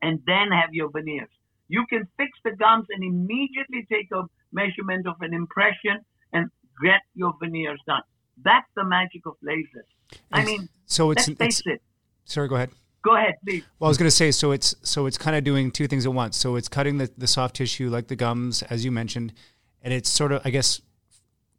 and 0.02 0.20
then 0.26 0.48
have 0.50 0.72
your 0.72 0.90
veneers. 0.90 1.30
You 1.68 1.86
can 1.88 2.06
fix 2.16 2.30
the 2.44 2.52
gums 2.52 2.86
and 2.90 3.02
immediately 3.02 3.86
take 3.90 4.08
a 4.12 4.24
measurement 4.52 5.06
of 5.06 5.16
an 5.20 5.32
impression 5.32 6.04
and 6.32 6.50
get 6.82 7.00
your 7.14 7.34
veneers 7.40 7.80
done. 7.86 8.02
That's 8.44 8.68
the 8.76 8.84
magic 8.84 9.22
of 9.26 9.34
lasers. 9.44 10.18
I 10.30 10.44
mean, 10.44 10.68
so 10.86 11.10
it's, 11.10 11.26
let's 11.28 11.38
face 11.38 11.58
it's, 11.60 11.66
it. 11.66 11.82
Sorry, 12.24 12.48
go 12.48 12.56
ahead. 12.56 12.70
Go 13.06 13.14
ahead, 13.14 13.34
please. 13.44 13.62
Well, 13.78 13.86
I 13.86 13.90
was 13.90 13.98
going 13.98 14.08
to 14.08 14.16
say, 14.16 14.32
so 14.32 14.50
it's 14.50 14.75
so 14.82 15.06
it's 15.06 15.16
kind 15.16 15.36
of 15.36 15.44
doing 15.44 15.70
two 15.70 15.86
things 15.86 16.06
at 16.06 16.12
once. 16.12 16.36
So 16.36 16.56
it's 16.56 16.68
cutting 16.68 16.98
the, 16.98 17.08
the 17.16 17.28
soft 17.28 17.54
tissue, 17.54 17.88
like 17.88 18.08
the 18.08 18.16
gums, 18.16 18.62
as 18.62 18.84
you 18.84 18.90
mentioned, 18.90 19.32
and 19.80 19.94
it's 19.94 20.10
sort 20.10 20.32
of, 20.32 20.42
I 20.44 20.50
guess, 20.50 20.80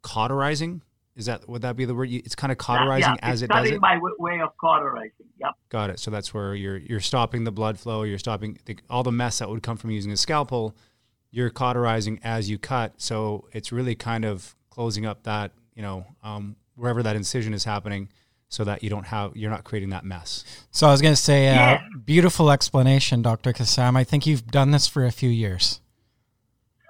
cauterizing. 0.02 0.82
Is 1.16 1.24
that 1.24 1.48
would 1.48 1.62
that 1.62 1.74
be 1.74 1.86
the 1.86 1.94
word? 1.94 2.10
It's 2.10 2.34
kind 2.34 2.52
of 2.52 2.58
cauterizing 2.58 3.14
yeah, 3.14 3.30
as 3.30 3.40
it 3.40 3.48
does 3.48 3.70
it. 3.70 3.80
by 3.80 3.98
way 4.18 4.40
of 4.42 4.50
cauterizing. 4.58 5.26
Yep. 5.40 5.52
Got 5.70 5.90
it. 5.90 5.98
So 5.98 6.10
that's 6.10 6.34
where 6.34 6.54
you're 6.54 6.76
you're 6.76 7.00
stopping 7.00 7.44
the 7.44 7.50
blood 7.50 7.78
flow. 7.78 8.02
You're 8.02 8.18
stopping 8.18 8.58
the, 8.66 8.76
all 8.90 9.02
the 9.02 9.10
mess 9.10 9.38
that 9.38 9.48
would 9.48 9.62
come 9.62 9.78
from 9.78 9.90
using 9.90 10.12
a 10.12 10.18
scalpel. 10.18 10.76
You're 11.30 11.50
cauterizing 11.50 12.20
as 12.22 12.50
you 12.50 12.58
cut. 12.58 12.92
So 12.98 13.48
it's 13.52 13.72
really 13.72 13.94
kind 13.94 14.26
of 14.26 14.54
closing 14.68 15.06
up 15.06 15.22
that 15.22 15.52
you 15.74 15.80
know 15.80 16.06
um, 16.22 16.56
wherever 16.76 17.02
that 17.02 17.16
incision 17.16 17.54
is 17.54 17.64
happening 17.64 18.10
so 18.48 18.64
that 18.64 18.82
you 18.82 18.90
don't 18.90 19.06
have 19.06 19.36
you're 19.36 19.50
not 19.50 19.64
creating 19.64 19.90
that 19.90 20.04
mess. 20.04 20.44
So 20.70 20.86
I 20.86 20.90
was 20.90 21.02
going 21.02 21.14
to 21.14 21.20
say, 21.20 21.48
uh, 21.48 21.54
yeah. 21.54 21.82
beautiful 22.04 22.50
explanation, 22.50 23.22
Dr. 23.22 23.52
Kassam. 23.52 23.96
I 23.96 24.04
think 24.04 24.26
you've 24.26 24.46
done 24.46 24.70
this 24.70 24.86
for 24.86 25.04
a 25.04 25.12
few 25.12 25.30
years. 25.30 25.80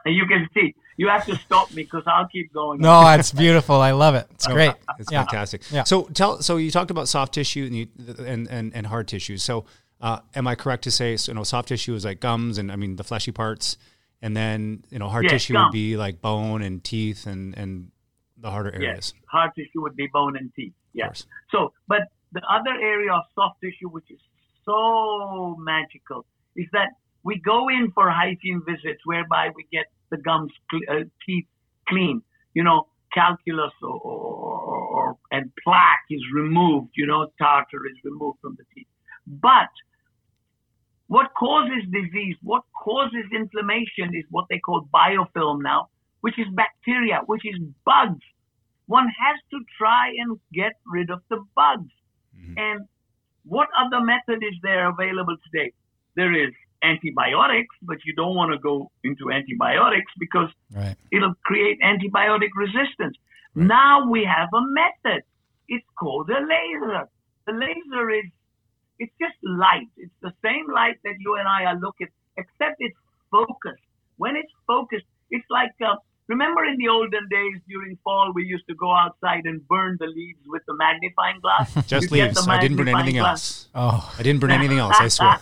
And 0.04 0.14
you 0.14 0.26
can 0.26 0.48
see 0.54 0.74
you 0.98 1.08
have 1.08 1.24
to 1.26 1.36
stop 1.36 1.70
me 1.72 1.84
because 1.84 2.02
I'll 2.06 2.26
keep 2.26 2.52
going. 2.52 2.80
No, 2.80 3.08
it's 3.14 3.32
beautiful. 3.32 3.76
I 3.76 3.92
love 3.92 4.16
it. 4.16 4.26
It's 4.32 4.46
great. 4.46 4.74
It's 4.98 5.10
yeah. 5.10 5.24
fantastic. 5.24 5.62
Yeah. 5.70 5.84
So 5.84 6.02
tell. 6.04 6.42
So 6.42 6.56
you 6.56 6.70
talked 6.70 6.90
about 6.90 7.08
soft 7.08 7.34
tissue 7.34 7.64
and 7.64 7.76
you, 7.76 7.86
and, 8.18 8.48
and 8.48 8.74
and 8.74 8.86
hard 8.86 9.08
tissues. 9.08 9.42
So 9.42 9.64
uh, 10.00 10.20
am 10.34 10.46
I 10.46 10.56
correct 10.56 10.84
to 10.84 10.90
say 10.90 11.16
so, 11.16 11.32
you 11.32 11.36
know 11.36 11.44
soft 11.44 11.68
tissue 11.68 11.94
is 11.94 12.04
like 12.04 12.20
gums 12.20 12.58
and 12.58 12.70
I 12.70 12.76
mean 12.76 12.96
the 12.96 13.04
fleshy 13.04 13.32
parts, 13.32 13.76
and 14.20 14.36
then 14.36 14.84
you 14.90 14.98
know 14.98 15.08
hard 15.08 15.24
yes, 15.24 15.32
tissue 15.32 15.54
would 15.54 15.72
be 15.72 15.96
like 15.96 16.20
bone 16.20 16.62
and 16.62 16.82
teeth 16.82 17.26
and 17.26 17.56
and 17.56 17.90
the 18.36 18.50
harder 18.50 18.74
areas. 18.74 19.12
Yes, 19.14 19.24
hard 19.30 19.50
tissue 19.54 19.82
would 19.82 19.96
be 19.96 20.08
bone 20.12 20.36
and 20.36 20.52
teeth. 20.54 20.72
Yes. 20.98 21.26
So, 21.50 21.72
but 21.86 22.02
the 22.32 22.42
other 22.50 22.74
area 22.80 23.12
of 23.12 23.22
soft 23.34 23.60
tissue, 23.62 23.88
which 23.88 24.10
is 24.10 24.20
so 24.64 25.56
magical, 25.58 26.26
is 26.56 26.66
that 26.72 26.88
we 27.22 27.40
go 27.40 27.68
in 27.68 27.90
for 27.94 28.10
hygiene 28.10 28.62
visits 28.66 29.00
whereby 29.04 29.50
we 29.54 29.66
get 29.72 29.86
the 30.10 30.18
gums, 30.18 30.52
uh, 30.90 31.04
teeth 31.24 31.46
clean. 31.88 32.22
You 32.54 32.64
know, 32.64 32.88
calculus 33.14 33.72
or, 33.82 34.00
or, 34.00 34.80
or, 34.96 35.16
and 35.30 35.52
plaque 35.64 36.06
is 36.10 36.22
removed. 36.34 36.90
You 36.96 37.06
know, 37.06 37.28
tartar 37.38 37.86
is 37.86 37.98
removed 38.04 38.38
from 38.42 38.56
the 38.58 38.64
teeth. 38.74 38.88
But 39.26 39.70
what 41.08 41.28
causes 41.38 41.84
disease, 41.90 42.36
what 42.42 42.62
causes 42.84 43.24
inflammation 43.34 44.14
is 44.14 44.24
what 44.30 44.46
they 44.50 44.58
call 44.58 44.88
biofilm 44.94 45.62
now, 45.62 45.88
which 46.20 46.38
is 46.38 46.46
bacteria, 46.54 47.20
which 47.26 47.44
is 47.44 47.58
bugs. 47.84 48.24
One 48.88 49.04
has 49.04 49.36
to 49.52 49.58
try 49.76 50.08
and 50.18 50.40
get 50.52 50.72
rid 50.86 51.10
of 51.10 51.20
the 51.28 51.44
bugs. 51.54 51.92
Mm-hmm. 52.34 52.54
And 52.56 52.88
what 53.44 53.68
other 53.78 54.00
method 54.04 54.42
is 54.42 54.56
there 54.62 54.88
available 54.88 55.36
today? 55.44 55.72
There 56.16 56.32
is 56.32 56.52
antibiotics, 56.82 57.74
but 57.82 57.98
you 58.04 58.14
don't 58.14 58.34
want 58.34 58.52
to 58.52 58.58
go 58.58 58.90
into 59.04 59.30
antibiotics 59.30 60.10
because 60.18 60.48
right. 60.74 60.96
it'll 61.12 61.34
create 61.44 61.78
antibiotic 61.82 62.48
resistance. 62.56 63.16
Right. 63.54 63.66
Now 63.66 64.08
we 64.10 64.24
have 64.24 64.48
a 64.54 64.62
method. 64.62 65.22
It's 65.68 65.86
called 65.98 66.30
a 66.30 66.40
laser. 66.40 67.08
The 67.46 67.52
laser 67.52 68.10
is, 68.10 68.24
it's 68.98 69.12
just 69.20 69.36
light. 69.44 69.88
It's 69.98 70.18
the 70.22 70.32
same 70.42 70.66
light 70.72 70.96
that 71.04 71.14
you 71.20 71.36
and 71.36 71.46
I 71.46 71.64
are 71.64 71.78
looking, 71.78 72.08
except 72.38 72.76
it's 72.78 72.96
focused. 73.30 73.84
When 74.16 74.34
it's 74.34 74.52
focused, 74.66 75.04
it's 75.30 75.46
like 75.50 75.72
uh, 75.84 75.96
Remember 76.28 76.62
in 76.64 76.76
the 76.76 76.88
olden 76.88 77.26
days 77.30 77.60
during 77.66 77.96
fall, 78.04 78.32
we 78.34 78.44
used 78.44 78.66
to 78.68 78.74
go 78.74 78.94
outside 78.94 79.44
and 79.46 79.66
burn 79.66 79.96
the 79.98 80.06
leaves 80.06 80.40
with 80.46 80.62
the 80.66 80.74
magnifying 80.74 81.40
glass. 81.40 81.74
Just 81.86 82.10
leaves. 82.10 82.46
I 82.46 82.60
didn't 82.60 82.76
burn 82.76 82.88
anything 82.88 83.16
glass. 83.16 83.26
else. 83.30 83.68
Oh, 83.74 84.14
I 84.18 84.22
didn't 84.22 84.40
burn 84.40 84.50
anything 84.50 84.78
else. 84.78 84.94
I 84.98 85.08
swear. 85.16 85.40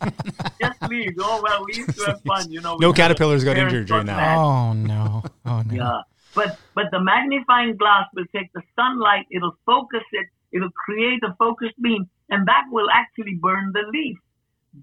Just 0.60 0.82
leaves. 0.88 1.16
Oh 1.18 1.40
well, 1.42 1.64
we 1.66 1.74
used 1.74 1.98
to 1.98 2.04
have 2.06 2.20
fun. 2.22 2.50
You 2.50 2.60
know. 2.60 2.76
No 2.76 2.92
caterpillars 2.92 3.42
got 3.42 3.58
injured 3.58 3.86
during 3.86 4.06
that. 4.06 4.38
Oh 4.38 4.72
no. 4.72 5.24
Oh 5.44 5.62
no. 5.62 5.74
Yeah. 5.74 6.00
But 6.32 6.58
but 6.74 6.86
the 6.92 7.00
magnifying 7.00 7.76
glass 7.76 8.06
will 8.14 8.26
take 8.34 8.52
the 8.52 8.62
sunlight. 8.76 9.26
It'll 9.32 9.56
focus 9.66 10.04
it. 10.12 10.28
It'll 10.52 10.70
create 10.70 11.24
a 11.24 11.34
focused 11.40 11.80
beam, 11.82 12.08
and 12.30 12.46
that 12.46 12.66
will 12.70 12.88
actually 12.92 13.34
burn 13.42 13.72
the 13.72 13.82
leaf. 13.92 14.16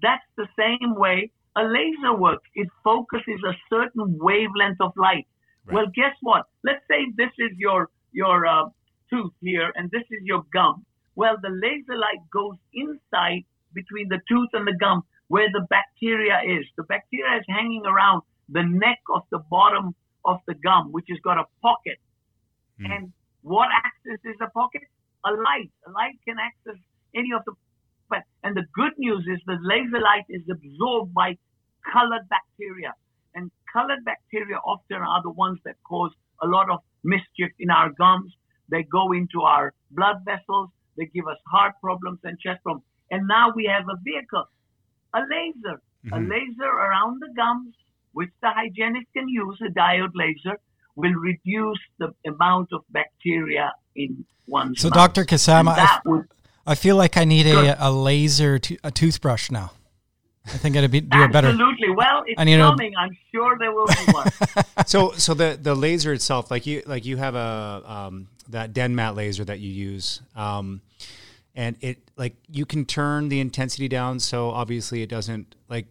That's 0.02 0.24
the 0.36 0.46
same 0.58 0.94
way 0.94 1.30
a 1.56 1.64
laser 1.64 2.14
works. 2.16 2.48
It 2.54 2.68
focuses 2.82 3.40
a 3.46 3.54
certain 3.68 4.18
wavelength 4.18 4.80
of 4.80 4.92
light. 4.96 5.26
Right. 5.66 5.74
Well, 5.74 5.86
guess 5.94 6.14
what? 6.22 6.46
Let's 6.64 6.82
say 6.90 7.06
this 7.16 7.30
is 7.38 7.50
your 7.56 7.90
your 8.12 8.46
uh, 8.46 8.64
tooth 9.10 9.32
here, 9.40 9.72
and 9.76 9.90
this 9.90 10.02
is 10.10 10.20
your 10.24 10.42
gum. 10.52 10.84
Well, 11.14 11.36
the 11.42 11.50
laser 11.50 11.96
light 11.98 12.22
goes 12.32 12.56
inside 12.72 13.44
between 13.74 14.08
the 14.08 14.20
tooth 14.28 14.48
and 14.54 14.66
the 14.66 14.76
gum, 14.78 15.02
where 15.28 15.48
the 15.52 15.66
bacteria 15.68 16.40
is. 16.44 16.64
The 16.76 16.84
bacteria 16.84 17.38
is 17.38 17.44
hanging 17.48 17.84
around 17.86 18.22
the 18.48 18.62
neck 18.62 19.00
of 19.14 19.22
the 19.30 19.38
bottom 19.50 19.94
of 20.24 20.38
the 20.46 20.54
gum, 20.54 20.92
which 20.92 21.06
has 21.10 21.18
got 21.20 21.38
a 21.38 21.44
pocket. 21.60 21.98
Mm. 22.80 22.90
And 22.94 23.12
what 23.42 23.68
accesses 23.84 24.36
the 24.40 24.48
pocket? 24.48 24.82
A 25.24 25.30
light. 25.30 25.70
A 25.86 25.90
light 25.90 26.18
can 26.26 26.36
access 26.38 26.80
any 27.14 27.32
of 27.32 27.42
the 27.44 27.52
but 28.12 28.22
and 28.44 28.54
the 28.54 28.66
good 28.74 28.92
news 28.98 29.24
is 29.26 29.40
the 29.46 29.58
laser 29.62 30.00
light 30.10 30.26
is 30.28 30.42
absorbed 30.56 31.14
by 31.14 31.28
colored 31.92 32.28
bacteria. 32.28 32.92
And 33.34 33.50
colored 33.72 34.04
bacteria 34.04 34.58
often 34.58 34.98
are 34.98 35.22
the 35.22 35.30
ones 35.30 35.58
that 35.64 35.76
cause 35.88 36.12
a 36.42 36.46
lot 36.46 36.68
of 36.70 36.80
mischief 37.02 37.50
in 37.58 37.70
our 37.70 37.90
gums. 37.90 38.32
They 38.68 38.82
go 38.82 39.12
into 39.12 39.42
our 39.42 39.72
blood 39.90 40.18
vessels. 40.24 40.68
They 40.96 41.06
give 41.06 41.26
us 41.26 41.38
heart 41.50 41.74
problems 41.80 42.20
and 42.24 42.38
chest 42.38 42.62
problems. 42.62 42.84
And 43.10 43.26
now 43.26 43.52
we 43.54 43.64
have 43.74 43.86
a 43.88 43.96
vehicle, 44.02 44.44
a 45.14 45.20
laser, 45.20 45.80
mm-hmm. 46.04 46.12
a 46.12 46.18
laser 46.18 46.70
around 46.86 47.20
the 47.20 47.32
gums, 47.34 47.74
which 48.12 48.30
the 48.42 48.50
hygienist 48.50 49.06
can 49.16 49.28
use, 49.28 49.58
a 49.66 49.70
diode 49.72 50.12
laser, 50.14 50.58
will 50.96 51.14
reduce 51.14 51.82
the 51.98 52.08
amount 52.26 52.68
of 52.72 52.82
bacteria 52.90 53.72
in 53.96 54.24
one's 54.46 54.80
So, 54.80 54.88
mouth. 54.88 55.14
Dr. 55.14 55.24
Kassam, 55.24 55.66
would, 56.04 56.28
I 56.66 56.74
feel 56.74 56.96
like 56.96 57.16
I 57.16 57.24
need 57.24 57.46
a, 57.46 57.76
a 57.86 57.90
laser 57.90 58.58
to, 58.58 58.76
a 58.84 58.90
toothbrush 58.90 59.50
now. 59.50 59.72
I 60.44 60.50
think 60.50 60.74
it'd 60.74 60.90
be 60.90 61.00
do 61.00 61.22
a 61.22 61.28
better. 61.28 61.48
Absolutely. 61.48 61.90
Well, 61.90 62.24
it's 62.26 62.36
coming. 62.36 62.96
i 62.96 63.02
I'm 63.02 63.16
sure 63.32 63.56
there 63.58 63.72
will 63.72 63.86
be 63.86 64.12
one. 64.12 64.30
so, 64.86 65.12
so 65.12 65.34
the 65.34 65.58
the 65.60 65.74
laser 65.74 66.12
itself, 66.12 66.50
like 66.50 66.66
you 66.66 66.82
like 66.84 67.04
you 67.04 67.16
have 67.16 67.36
a 67.36 67.82
um, 67.86 68.28
that 68.48 68.72
Denmat 68.72 69.14
laser 69.14 69.44
that 69.44 69.60
you 69.60 69.70
use, 69.70 70.20
um, 70.34 70.80
and 71.54 71.76
it 71.80 71.98
like 72.16 72.34
you 72.50 72.66
can 72.66 72.84
turn 72.84 73.28
the 73.28 73.38
intensity 73.38 73.86
down. 73.86 74.18
So 74.18 74.50
obviously, 74.50 75.02
it 75.02 75.08
doesn't 75.08 75.54
like 75.68 75.86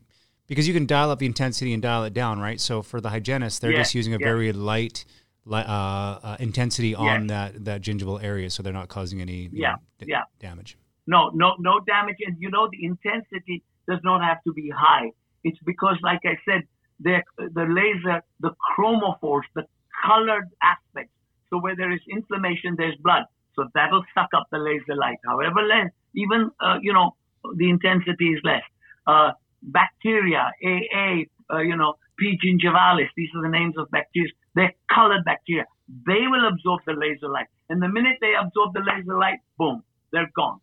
because 0.48 0.68
you 0.68 0.74
can 0.74 0.86
dial 0.86 1.12
up 1.12 1.20
the 1.20 1.26
intensity 1.26 1.72
and 1.74 1.82
dial 1.82 2.04
it 2.04 2.14
down, 2.14 2.40
right? 2.42 2.60
So 2.60 2.82
for 2.82 3.00
the 3.00 3.10
hygienist, 3.10 3.62
they're 3.62 3.72
just 3.72 3.96
using 3.96 4.14
a 4.14 4.18
very 4.18 4.52
light 4.52 5.06
uh, 5.50 5.56
uh, 5.56 6.38
intensity 6.40 6.96
on 6.96 7.28
that 7.28 7.66
that 7.66 7.82
gingival 7.82 8.24
area, 8.24 8.50
so 8.50 8.64
they're 8.64 8.74
not 8.74 8.90
causing 8.90 9.22
any 9.22 9.50
yeah 9.52 9.72
know, 9.72 9.78
d- 10.00 10.06
yeah 10.10 10.24
damage. 10.40 10.78
No, 11.08 11.30
no, 11.34 11.56
no 11.60 11.80
damage, 11.80 12.18
and 12.26 12.38
you 12.40 12.50
know 12.50 12.70
the 12.72 12.86
intensity 12.86 13.64
does 13.88 14.00
not 14.04 14.24
have 14.24 14.44
to 14.44 14.54
be 14.54 14.70
high. 14.70 15.12
It's 15.44 15.58
because, 15.66 15.98
like 16.04 16.22
I 16.26 16.38
said, 16.46 16.62
the 17.00 17.22
the 17.38 17.64
laser, 17.64 18.22
the 18.40 18.52
chromophores, 18.78 19.48
the 19.56 19.66
colored 20.06 20.50
aspects. 20.62 21.14
So 21.50 21.60
where 21.60 21.76
there 21.76 21.92
is 21.92 22.00
inflammation, 22.10 22.76
there's 22.78 22.96
blood. 22.98 23.24
So 23.56 23.68
that'll 23.74 24.06
suck 24.14 24.30
up 24.36 24.48
the 24.52 24.60
laser 24.60 24.96
light. 24.96 25.18
However, 25.26 25.62
less, 25.64 25.92
even 26.16 26.52
uh, 26.60 26.78
you 26.82 26.94
know 26.94 27.16
the 27.56 27.70
intensity 27.70 28.30
is 28.30 28.42
less. 28.44 28.64
Uh, 29.08 29.32
bacteria, 29.64 30.52
AA, 30.64 31.24
uh, 31.52 31.60
you 31.60 31.76
know, 31.76 31.96
P. 32.18 32.38
gingivalis. 32.44 33.10
These 33.16 33.30
are 33.36 33.42
the 33.42 33.50
names 33.50 33.76
of 33.78 33.90
bacteria. 33.92 34.32
They're 34.56 34.74
colored 34.94 35.24
bacteria. 35.26 35.66
They 36.06 36.28
will 36.28 36.48
absorb 36.48 36.82
the 36.86 36.94
laser 36.94 37.30
light. 37.30 37.48
And 37.70 37.82
the 37.82 37.88
minute 37.88 38.18
they 38.22 38.34
absorb 38.40 38.74
the 38.74 38.82
laser 38.82 39.18
light, 39.18 39.40
boom, 39.58 39.84
they're 40.12 40.32
gone. 40.36 40.60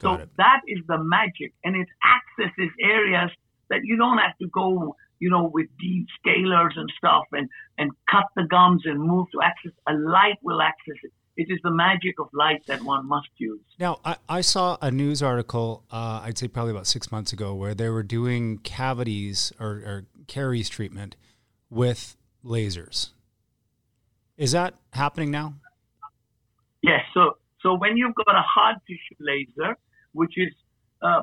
Got 0.00 0.18
so 0.18 0.22
it. 0.22 0.28
that 0.36 0.60
is 0.66 0.78
the 0.86 0.98
magic. 0.98 1.52
And 1.64 1.76
it 1.76 1.88
accesses 2.02 2.70
areas 2.80 3.30
that 3.70 3.80
you 3.84 3.96
don't 3.96 4.18
have 4.18 4.36
to 4.38 4.48
go, 4.48 4.96
you 5.18 5.30
know, 5.30 5.50
with 5.52 5.66
deep 5.80 6.06
scalers 6.24 6.76
and 6.76 6.90
stuff 6.98 7.24
and, 7.32 7.48
and 7.78 7.90
cut 8.10 8.26
the 8.36 8.44
gums 8.44 8.82
and 8.84 9.00
move 9.00 9.26
to 9.32 9.40
access. 9.42 9.72
A 9.88 9.94
light 9.94 10.38
will 10.42 10.60
access 10.60 10.96
it. 11.02 11.12
It 11.34 11.46
is 11.48 11.58
the 11.64 11.70
magic 11.70 12.20
of 12.20 12.28
light 12.34 12.62
that 12.66 12.82
one 12.82 13.08
must 13.08 13.28
use. 13.38 13.60
Now, 13.78 14.00
I, 14.04 14.16
I 14.28 14.40
saw 14.42 14.76
a 14.82 14.90
news 14.90 15.22
article, 15.22 15.82
uh, 15.90 16.20
I'd 16.22 16.36
say 16.36 16.46
probably 16.46 16.72
about 16.72 16.86
six 16.86 17.10
months 17.10 17.32
ago, 17.32 17.54
where 17.54 17.74
they 17.74 17.88
were 17.88 18.02
doing 18.02 18.58
cavities 18.58 19.50
or, 19.58 19.66
or 19.66 20.06
caries 20.26 20.68
treatment 20.68 21.16
with 21.70 22.16
lasers. 22.44 23.10
Is 24.36 24.52
that 24.52 24.74
happening 24.92 25.30
now? 25.30 25.54
Yes. 26.82 27.00
So 27.14 27.36
so 27.62 27.74
when 27.74 27.96
you've 27.96 28.14
got 28.14 28.34
a 28.34 28.42
hard 28.42 28.76
tissue 28.86 29.20
laser, 29.20 29.76
which 30.12 30.34
is 30.36 30.52
uh, 31.02 31.22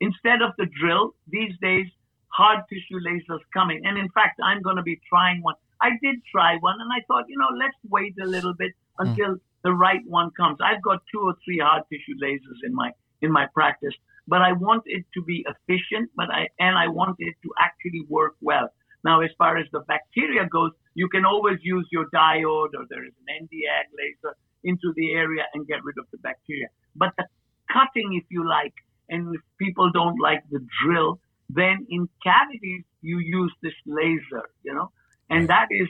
instead 0.00 0.42
of 0.42 0.52
the 0.58 0.66
drill, 0.80 1.14
these 1.28 1.52
days 1.60 1.86
hard 2.28 2.60
tissue 2.68 3.00
lasers 3.06 3.40
coming. 3.52 3.80
And 3.84 3.98
in 3.98 4.08
fact, 4.10 4.40
I'm 4.42 4.62
going 4.62 4.76
to 4.76 4.82
be 4.82 5.00
trying 5.08 5.42
one. 5.42 5.54
I 5.80 5.90
did 6.02 6.16
try 6.30 6.56
one, 6.60 6.76
and 6.80 6.90
I 6.92 7.04
thought, 7.06 7.24
you 7.28 7.36
know, 7.36 7.48
let's 7.58 7.76
wait 7.90 8.14
a 8.22 8.26
little 8.26 8.54
bit 8.54 8.72
until 8.98 9.34
mm. 9.34 9.40
the 9.64 9.72
right 9.72 10.00
one 10.06 10.30
comes. 10.36 10.58
I've 10.64 10.82
got 10.82 11.02
two 11.12 11.20
or 11.20 11.34
three 11.44 11.58
hard 11.58 11.82
tissue 11.90 12.16
lasers 12.22 12.60
in 12.64 12.74
my 12.74 12.90
in 13.20 13.30
my 13.30 13.46
practice, 13.54 13.94
but 14.26 14.42
I 14.42 14.52
want 14.52 14.82
it 14.86 15.04
to 15.14 15.22
be 15.22 15.44
efficient, 15.46 16.10
but 16.16 16.30
I 16.30 16.48
and 16.58 16.76
I 16.76 16.88
want 16.88 17.16
it 17.18 17.34
to 17.42 17.50
actually 17.60 18.04
work 18.08 18.34
well. 18.40 18.72
Now, 19.04 19.20
as 19.20 19.30
far 19.38 19.56
as 19.56 19.66
the 19.72 19.80
bacteria 19.80 20.46
goes, 20.48 20.72
you 20.94 21.08
can 21.08 21.24
always 21.24 21.58
use 21.62 21.86
your 21.90 22.06
diode 22.14 22.72
or 22.78 22.86
there 22.88 23.04
is 23.04 23.12
an 23.26 23.34
Nd:YAG 23.42 23.86
laser 23.98 24.36
into 24.64 24.92
the 24.96 25.12
area 25.12 25.44
and 25.54 25.66
get 25.66 25.82
rid 25.82 25.96
of 25.98 26.06
the 26.12 26.18
bacteria. 26.18 26.68
But 26.94 27.10
the 27.16 27.26
cutting, 27.72 28.14
if 28.14 28.24
you 28.30 28.48
like, 28.48 28.74
and 29.08 29.34
if 29.34 29.40
people 29.58 29.90
don't 29.90 30.18
like 30.20 30.42
the 30.50 30.64
drill, 30.82 31.20
then 31.48 31.86
in 31.90 32.08
cavities 32.22 32.84
you 33.00 33.18
use 33.18 33.52
this 33.62 33.74
laser, 33.86 34.44
you 34.62 34.74
know, 34.74 34.90
and 35.28 35.48
that 35.48 35.68
is 35.70 35.88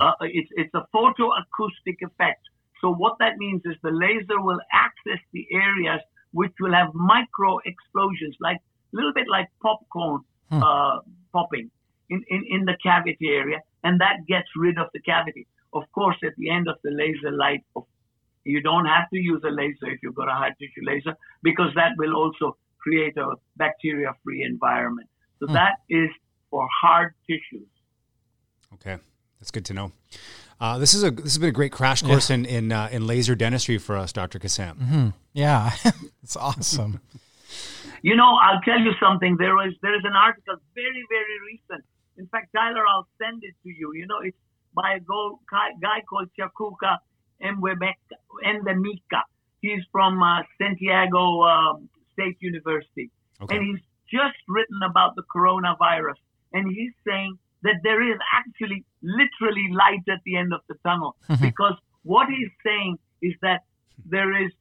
uh, 0.00 0.12
it's 0.20 0.50
it's 0.56 0.74
a 0.74 0.86
photoacoustic 0.94 1.98
effect. 2.02 2.42
So 2.80 2.92
what 2.92 3.16
that 3.18 3.36
means 3.38 3.62
is 3.64 3.74
the 3.82 3.90
laser 3.90 4.40
will 4.40 4.60
access 4.72 5.20
the 5.32 5.46
areas 5.52 6.00
which 6.32 6.52
will 6.60 6.72
have 6.72 6.94
micro 6.94 7.58
explosions, 7.64 8.36
like 8.40 8.58
a 8.58 8.96
little 8.96 9.12
bit 9.12 9.26
like 9.28 9.48
popcorn 9.62 10.20
hmm. 10.50 10.62
uh, 10.62 10.98
popping 11.34 11.70
in, 12.08 12.22
in, 12.28 12.44
in 12.48 12.64
the 12.64 12.76
cavity 12.82 13.28
area, 13.42 13.58
and 13.82 14.00
that 14.00 14.26
gets 14.26 14.48
rid 14.56 14.78
of 14.78 14.88
the 14.94 15.00
cavity. 15.00 15.46
Of 15.72 15.84
course, 15.92 16.16
at 16.24 16.34
the 16.38 16.50
end 16.50 16.68
of 16.68 16.76
the 16.84 16.90
laser 16.90 17.32
light, 17.36 17.64
you 18.44 18.60
don't 18.60 18.86
have 18.86 19.10
to 19.10 19.18
use 19.18 19.42
a 19.44 19.50
laser 19.50 19.88
if 19.94 19.98
you've 20.02 20.14
got 20.14 20.28
a 20.28 20.38
high 20.42 20.54
tissue 20.60 20.84
laser 20.84 21.14
because 21.42 21.70
that 21.74 21.92
will 21.98 22.14
also 22.14 22.56
create 22.78 23.16
a 23.16 23.26
bacteria-free 23.56 24.42
environment. 24.42 25.08
So 25.40 25.46
hmm. 25.46 25.54
that 25.54 25.76
is 25.88 26.10
for 26.50 26.66
hard 26.82 27.14
tissues. 27.26 27.68
Okay, 28.74 28.96
that's 29.40 29.50
good 29.50 29.64
to 29.66 29.74
know. 29.74 29.92
Uh, 30.60 30.78
this 30.78 30.94
is 30.94 31.02
a 31.02 31.10
this 31.10 31.24
has 31.24 31.38
been 31.38 31.48
a 31.48 31.52
great 31.52 31.72
crash 31.72 32.02
course 32.02 32.30
yeah. 32.30 32.36
in 32.36 32.44
in, 32.46 32.72
uh, 32.72 32.88
in 32.92 33.06
laser 33.06 33.34
dentistry 33.34 33.78
for 33.78 33.96
us, 33.96 34.12
Dr. 34.12 34.38
Kassam. 34.38 34.76
Mm-hmm. 34.76 35.08
Yeah, 35.32 35.72
it's 36.22 36.36
awesome. 36.36 37.00
you 38.04 38.14
know, 38.14 38.36
I'll 38.44 38.60
tell 38.60 38.78
you 38.78 38.92
something. 39.00 39.38
There 39.38 39.54
was 39.54 39.72
there 39.80 39.96
is 39.96 40.04
an 40.04 40.12
article 40.14 40.56
very 40.74 41.04
very 41.08 41.36
recent. 41.52 41.82
In 42.18 42.26
fact, 42.26 42.48
Tyler, 42.54 42.84
I'll 42.86 43.08
send 43.18 43.42
it 43.42 43.54
to 43.64 43.70
you. 43.70 43.94
You 43.94 44.06
know, 44.06 44.20
it's 44.22 44.36
by 44.74 44.96
a 44.96 45.00
guy 45.00 45.98
called 46.08 46.28
Chakuka 46.38 46.98
Endemika. 47.42 49.22
He's 49.62 49.82
from 49.90 50.22
uh, 50.22 50.42
Santiago 50.60 51.44
um, 51.44 51.88
State 52.12 52.36
University. 52.40 53.10
Okay. 53.40 53.56
And 53.56 53.64
he's 53.66 53.80
just 54.12 54.36
written 54.48 54.80
about 54.84 55.16
the 55.16 55.22
coronavirus. 55.34 56.20
And 56.52 56.70
he's 56.70 56.92
saying 57.08 57.38
that 57.62 57.76
there 57.82 58.02
is 58.06 58.18
actually 58.34 58.84
literally 59.02 59.68
light 59.72 60.04
at 60.12 60.20
the 60.26 60.36
end 60.36 60.52
of 60.52 60.60
the 60.68 60.74
tunnel. 60.84 61.16
because 61.40 61.74
what 62.02 62.28
he's 62.28 62.52
saying 62.64 62.98
is 63.22 63.32
that 63.40 63.62
there 64.04 64.44
is 64.44 64.52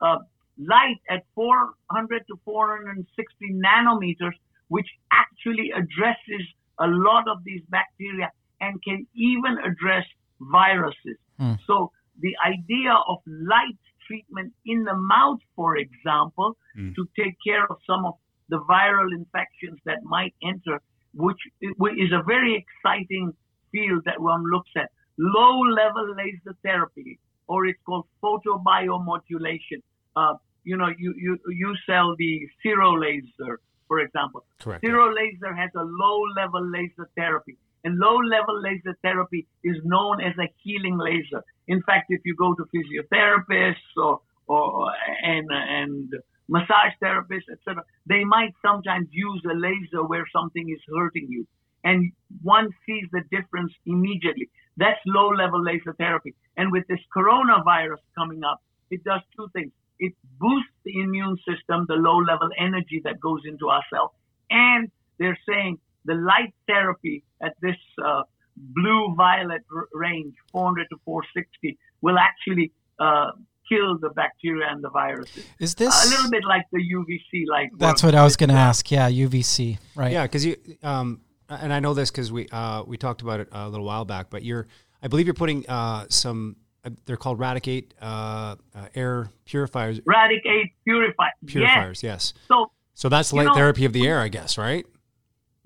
uh, 0.00 0.18
light 0.66 1.00
at 1.08 1.24
400 1.34 2.26
to 2.28 2.38
460 2.44 3.52
nanometers, 3.52 4.36
which 4.68 4.88
actually 5.12 5.70
addresses 5.70 6.46
a 6.78 6.86
lot 6.86 7.28
of 7.28 7.44
these 7.44 7.62
bacteria 7.68 8.30
and 8.60 8.82
can 8.82 9.06
even 9.14 9.58
address 9.58 10.06
viruses. 10.40 11.18
Mm. 11.40 11.58
So 11.66 11.92
the 12.20 12.34
idea 12.46 12.92
of 12.92 13.18
light 13.26 13.78
treatment 14.06 14.52
in 14.66 14.84
the 14.84 14.94
mouth, 14.94 15.40
for 15.56 15.76
example, 15.76 16.56
mm. 16.76 16.94
to 16.94 17.08
take 17.18 17.34
care 17.46 17.64
of 17.68 17.76
some 17.86 18.04
of 18.04 18.14
the 18.48 18.60
viral 18.68 19.12
infections 19.12 19.78
that 19.84 20.02
might 20.04 20.34
enter, 20.42 20.80
which 21.14 21.38
is 21.60 22.12
a 22.12 22.22
very 22.22 22.54
exciting 22.62 23.32
field 23.70 24.02
that 24.04 24.20
one 24.20 24.44
looks 24.50 24.70
at. 24.76 24.90
Low 25.18 25.60
level 25.60 26.14
laser 26.16 26.56
therapy, 26.62 27.18
or 27.46 27.66
it's 27.66 27.78
called 27.84 28.06
photobiomodulation. 28.22 29.80
Uh, 30.16 30.34
you 30.64 30.76
know, 30.76 30.88
you, 30.98 31.14
you, 31.16 31.38
you 31.48 31.74
sell 31.86 32.14
the 32.16 32.48
Zero 32.62 32.98
laser, 32.98 33.60
for 33.88 34.00
example. 34.00 34.44
Correct. 34.60 34.84
Zero 34.84 35.12
laser 35.14 35.54
has 35.54 35.70
a 35.76 35.82
low 35.82 36.22
level 36.36 36.64
laser 36.70 37.08
therapy. 37.16 37.56
And 37.84 37.98
low 37.98 38.16
level 38.16 38.60
laser 38.62 38.96
therapy 39.02 39.46
is 39.64 39.76
known 39.84 40.20
as 40.20 40.34
a 40.38 40.48
healing 40.62 40.98
laser. 40.98 41.42
In 41.66 41.82
fact, 41.82 42.06
if 42.10 42.20
you 42.24 42.36
go 42.36 42.54
to 42.54 42.64
physiotherapists 42.72 43.96
or, 43.96 44.20
or 44.46 44.92
and, 45.22 45.48
and 45.50 46.12
massage 46.48 46.92
therapists, 47.02 47.50
etc., 47.50 47.82
they 48.06 48.24
might 48.24 48.52
sometimes 48.64 49.08
use 49.10 49.42
a 49.50 49.54
laser 49.54 50.04
where 50.06 50.26
something 50.32 50.70
is 50.70 50.80
hurting 50.96 51.26
you. 51.28 51.46
And 51.84 52.12
one 52.42 52.70
sees 52.86 53.06
the 53.10 53.22
difference 53.32 53.72
immediately. 53.86 54.48
That's 54.76 55.00
low 55.04 55.30
level 55.30 55.62
laser 55.62 55.92
therapy. 55.98 56.34
And 56.56 56.70
with 56.70 56.86
this 56.86 57.00
coronavirus 57.14 57.98
coming 58.16 58.44
up, 58.44 58.62
it 58.90 59.02
does 59.02 59.20
two 59.36 59.48
things. 59.52 59.72
It 59.98 60.14
boosts 60.38 60.72
the 60.84 61.00
immune 61.00 61.36
system, 61.48 61.86
the 61.88 61.94
low 61.94 62.18
level 62.18 62.48
energy 62.58 63.00
that 63.04 63.20
goes 63.20 63.40
into 63.44 63.68
our 63.68 63.82
cell. 63.92 64.14
And 64.50 64.90
they're 65.18 65.38
saying 65.48 65.78
the 66.04 66.14
light 66.14 66.54
therapy 66.66 67.24
at 67.42 67.54
this 67.60 67.76
uh, 68.04 68.22
blue 68.56 69.14
violet 69.16 69.62
r- 69.74 69.88
range, 69.92 70.34
400 70.52 70.86
to 70.90 70.96
460, 71.04 71.78
will 72.00 72.18
actually 72.18 72.72
uh, 72.98 73.30
kill 73.68 73.98
the 73.98 74.10
bacteria 74.10 74.66
and 74.70 74.82
the 74.82 74.90
viruses. 74.90 75.44
Is 75.58 75.74
this 75.74 76.06
a 76.06 76.10
little 76.10 76.30
bit 76.30 76.44
like 76.44 76.64
the 76.72 76.78
UVC 76.78 77.44
light? 77.48 77.70
That's 77.78 78.02
what 78.02 78.14
I 78.14 78.24
was 78.24 78.36
going 78.36 78.50
to 78.50 78.56
ask. 78.56 78.90
Yeah, 78.90 79.08
UVC, 79.10 79.78
right? 79.94 80.12
Yeah, 80.12 80.24
because 80.24 80.44
you 80.44 80.56
um, 80.82 81.20
and 81.48 81.72
I 81.72 81.80
know 81.80 81.94
this 81.94 82.10
because 82.10 82.32
we 82.32 82.48
uh, 82.50 82.82
we 82.84 82.96
talked 82.96 83.22
about 83.22 83.40
it 83.40 83.48
a 83.52 83.68
little 83.68 83.86
while 83.86 84.04
back. 84.04 84.30
But 84.30 84.44
you're, 84.44 84.66
I 85.02 85.08
believe 85.08 85.26
you're 85.26 85.34
putting 85.34 85.68
uh, 85.68 86.06
some. 86.08 86.56
Uh, 86.84 86.90
they're 87.06 87.16
called 87.16 87.38
Radic8 87.38 87.92
uh, 88.00 88.04
uh, 88.04 88.56
air 88.94 89.30
purifiers. 89.44 90.00
Radic8 90.00 90.72
purifiers. 90.84 91.32
Purifiers, 91.46 92.02
yes. 92.02 92.34
yes. 92.34 92.46
So, 92.48 92.72
so 92.94 93.08
that's 93.08 93.32
light 93.32 93.46
know, 93.46 93.54
therapy 93.54 93.84
of 93.84 93.92
the 93.92 94.06
air, 94.06 94.20
I 94.20 94.28
guess, 94.28 94.58
right? 94.58 94.84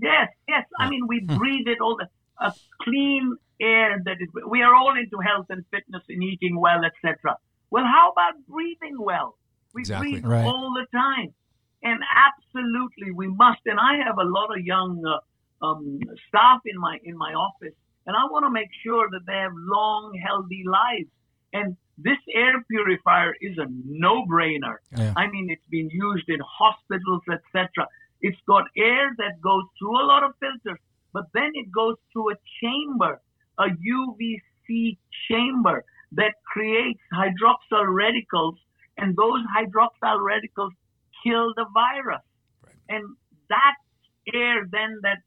Yes, 0.01 0.29
yes. 0.47 0.65
I 0.79 0.91
mean, 0.91 1.07
we 1.07 1.21
hmm. 1.21 1.37
breathe 1.37 1.67
it 1.67 1.81
all 1.81 1.97
the 1.97 2.07
a 2.41 2.53
clean 2.83 3.37
air 3.61 4.01
that 4.05 4.17
is. 4.21 4.29
We 4.49 4.63
are 4.63 4.75
all 4.75 4.95
into 4.97 5.19
health 5.19 5.47
and 5.49 5.65
fitness 5.71 6.03
and 6.09 6.23
eating 6.23 6.59
well, 6.61 6.83
etc. 6.85 7.37
Well, 7.71 7.85
how 7.85 8.13
about 8.13 8.35
breathing 8.47 8.97
well? 8.99 9.37
We 9.75 9.83
exactly. 9.83 10.13
breathe 10.13 10.27
right. 10.27 10.45
all 10.45 10.75
the 10.75 10.87
time, 10.97 11.35
and 11.83 12.01
absolutely 12.15 13.13
we 13.13 13.29
must. 13.29 13.61
And 13.67 13.79
I 13.81 14.05
have 14.05 14.19
a 14.19 14.25
lot 14.25 14.57
of 14.57 14.65
young 14.65 15.03
uh, 15.05 15.65
um, 15.65 16.01
staff 16.29 16.61
in 16.67 16.79
my 16.79 16.99
in 17.05 17.17
my 17.17 17.33
office, 17.33 17.75
and 18.07 18.17
I 18.17 18.25
want 18.31 18.45
to 18.45 18.51
make 18.51 18.71
sure 18.85 19.09
that 19.11 19.27
they 19.27 19.35
have 19.35 19.53
long, 19.55 20.19
healthy 20.25 20.65
lives. 20.65 21.11
And 21.53 21.77
this 21.99 22.19
air 22.35 22.63
purifier 22.71 23.35
is 23.41 23.57
a 23.59 23.67
no-brainer. 23.85 24.77
Yeah. 24.97 25.13
I 25.17 25.27
mean, 25.29 25.51
it's 25.51 25.67
been 25.71 25.89
used 25.91 26.29
in 26.29 26.39
hospitals, 26.41 27.23
etc. 27.31 27.87
It's 28.21 28.39
got 28.47 28.65
air 28.77 29.15
that 29.19 29.41
goes 29.41 29.65
through 29.79 30.03
a 30.03 30.07
lot 30.07 30.23
of 30.23 30.33
filters, 30.39 30.81
but 31.13 31.25
then 31.35 31.51
it 31.55 31.73
goes 31.73 31.97
through 32.13 32.33
a 32.33 32.37
chamber, 32.61 33.21
a 33.59 33.69
UVC 33.69 34.99
chamber 35.29 35.85
that 36.13 36.35
creates 36.45 37.01
hydroxyl 37.13 37.87
radicals, 37.89 38.57
and 38.99 39.17
those 39.17 39.41
hydroxyl 39.57 40.23
radicals 40.23 40.73
kill 41.25 41.53
the 41.57 41.67
virus. 41.73 42.23
Right. 42.65 42.75
And 42.89 43.17
that 43.49 43.77
air 44.35 44.67
then 44.71 45.01
that 45.03 45.19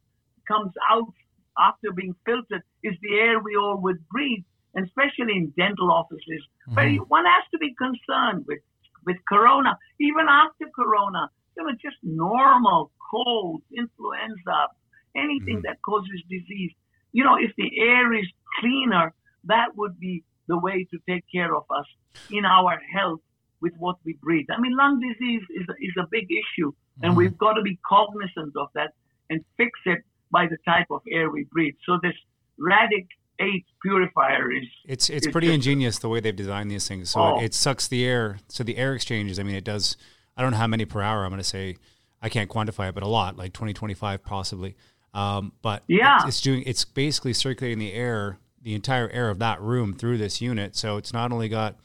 comes 0.48 0.72
out 0.92 1.14
after 1.58 1.92
being 1.92 2.16
filtered 2.26 2.62
is 2.84 2.96
the 3.02 3.20
air 3.20 3.40
we 3.40 3.56
all 3.56 3.78
would 3.82 4.08
breathe, 4.10 4.44
and 4.76 4.86
especially 4.86 5.36
in 5.36 5.54
dental 5.58 5.92
offices, 5.92 6.44
mm-hmm. 6.70 6.76
where 6.76 6.96
one 7.08 7.26
has 7.26 7.44
to 7.52 7.58
be 7.58 7.74
concerned 7.76 8.46
with 8.48 8.60
with 9.06 9.18
corona, 9.28 9.78
even 10.00 10.28
after 10.30 10.66
corona 10.76 11.30
you 11.60 11.66
know, 11.66 11.72
just 11.82 11.98
normal 12.04 12.92
colds, 13.12 13.64
influenza, 13.76 14.68
anything 15.16 15.58
mm. 15.58 15.64
that 15.64 15.82
causes 15.82 16.22
disease. 16.30 16.72
You 17.12 17.24
know, 17.24 17.36
if 17.36 17.52
the 17.58 17.70
air 17.80 18.14
is 18.14 18.28
cleaner, 18.60 19.14
that 19.46 19.76
would 19.76 20.00
be 20.00 20.24
the 20.48 20.58
way 20.58 20.88
to 20.92 20.98
take 21.08 21.26
care 21.32 21.56
of 21.56 21.64
us 21.70 21.86
in 22.30 22.46
our 22.46 22.80
health 22.94 23.20
with 23.62 23.74
what 23.78 23.98
we 24.06 24.14
breathe. 24.22 24.46
I 24.56 24.60
mean, 24.60 24.76
lung 24.76 25.00
disease 25.00 25.42
is, 25.56 25.66
is 25.82 25.94
a 26.00 26.08
big 26.10 26.28
issue, 26.32 26.72
and 27.04 27.14
mm. 27.14 27.18
we've 27.18 27.38
got 27.38 27.54
to 27.54 27.62
be 27.62 27.78
cognizant 27.88 28.56
of 28.56 28.70
that 28.76 28.94
and 29.30 29.44
fix 29.58 29.72
it 29.86 30.04
by 30.32 30.48
the 30.48 30.58
type 30.66 30.88
of 30.92 31.02
air 31.12 31.30
we 31.30 31.46
breathe. 31.46 31.76
So 31.86 32.00
this 32.02 32.14
Radic 32.60 33.08
8 33.40 33.66
purifier 33.82 34.52
is 34.52 34.68
it's 34.86 35.10
it's 35.10 35.28
pretty 35.28 35.54
ingenious 35.54 36.00
the 36.00 36.10
way 36.10 36.20
they've 36.20 36.36
designed 36.36 36.70
these 36.70 36.88
things. 36.88 37.12
So 37.12 37.22
oh. 37.22 37.40
it, 37.40 37.46
it 37.46 37.54
sucks 37.54 37.88
the 37.88 38.06
air. 38.06 38.40
So 38.50 38.64
the 38.64 38.78
air 38.78 38.94
exchanges. 38.94 39.40
I 39.40 39.44
mean, 39.44 39.56
it 39.56 39.64
does 39.64 39.98
I 40.36 40.42
don't 40.42 40.52
know 40.52 40.58
how 40.58 40.68
many 40.68 40.86
per 40.86 41.02
hour. 41.02 41.24
I'm 41.24 41.32
going 41.32 41.40
to 41.40 41.44
say 41.44 41.78
I 42.22 42.30
can't 42.30 42.50
quantify 42.50 42.90
it, 42.90 42.96
but 42.96 43.04
a 43.04 43.08
lot, 43.08 43.38
like 43.38 43.54
20, 43.54 43.74
25 43.74 44.24
possibly. 44.24 44.76
Um, 45.14 45.54
but 45.62 45.84
Yeah. 45.88 46.18
it's, 46.18 46.26
it's 46.26 46.42
doing 46.42 46.64
it's 46.66 46.86
basically 46.86 47.34
circulating 47.34 47.80
the 47.80 47.94
air, 47.94 48.38
the 48.62 48.74
entire 48.76 49.10
air 49.10 49.30
of 49.30 49.40
that 49.40 49.62
room 49.62 49.94
through 49.94 50.18
this 50.18 50.42
unit. 50.42 50.76
So 50.76 50.98
it's 50.98 51.14
not 51.14 51.32
only 51.32 51.50
got 51.50 51.78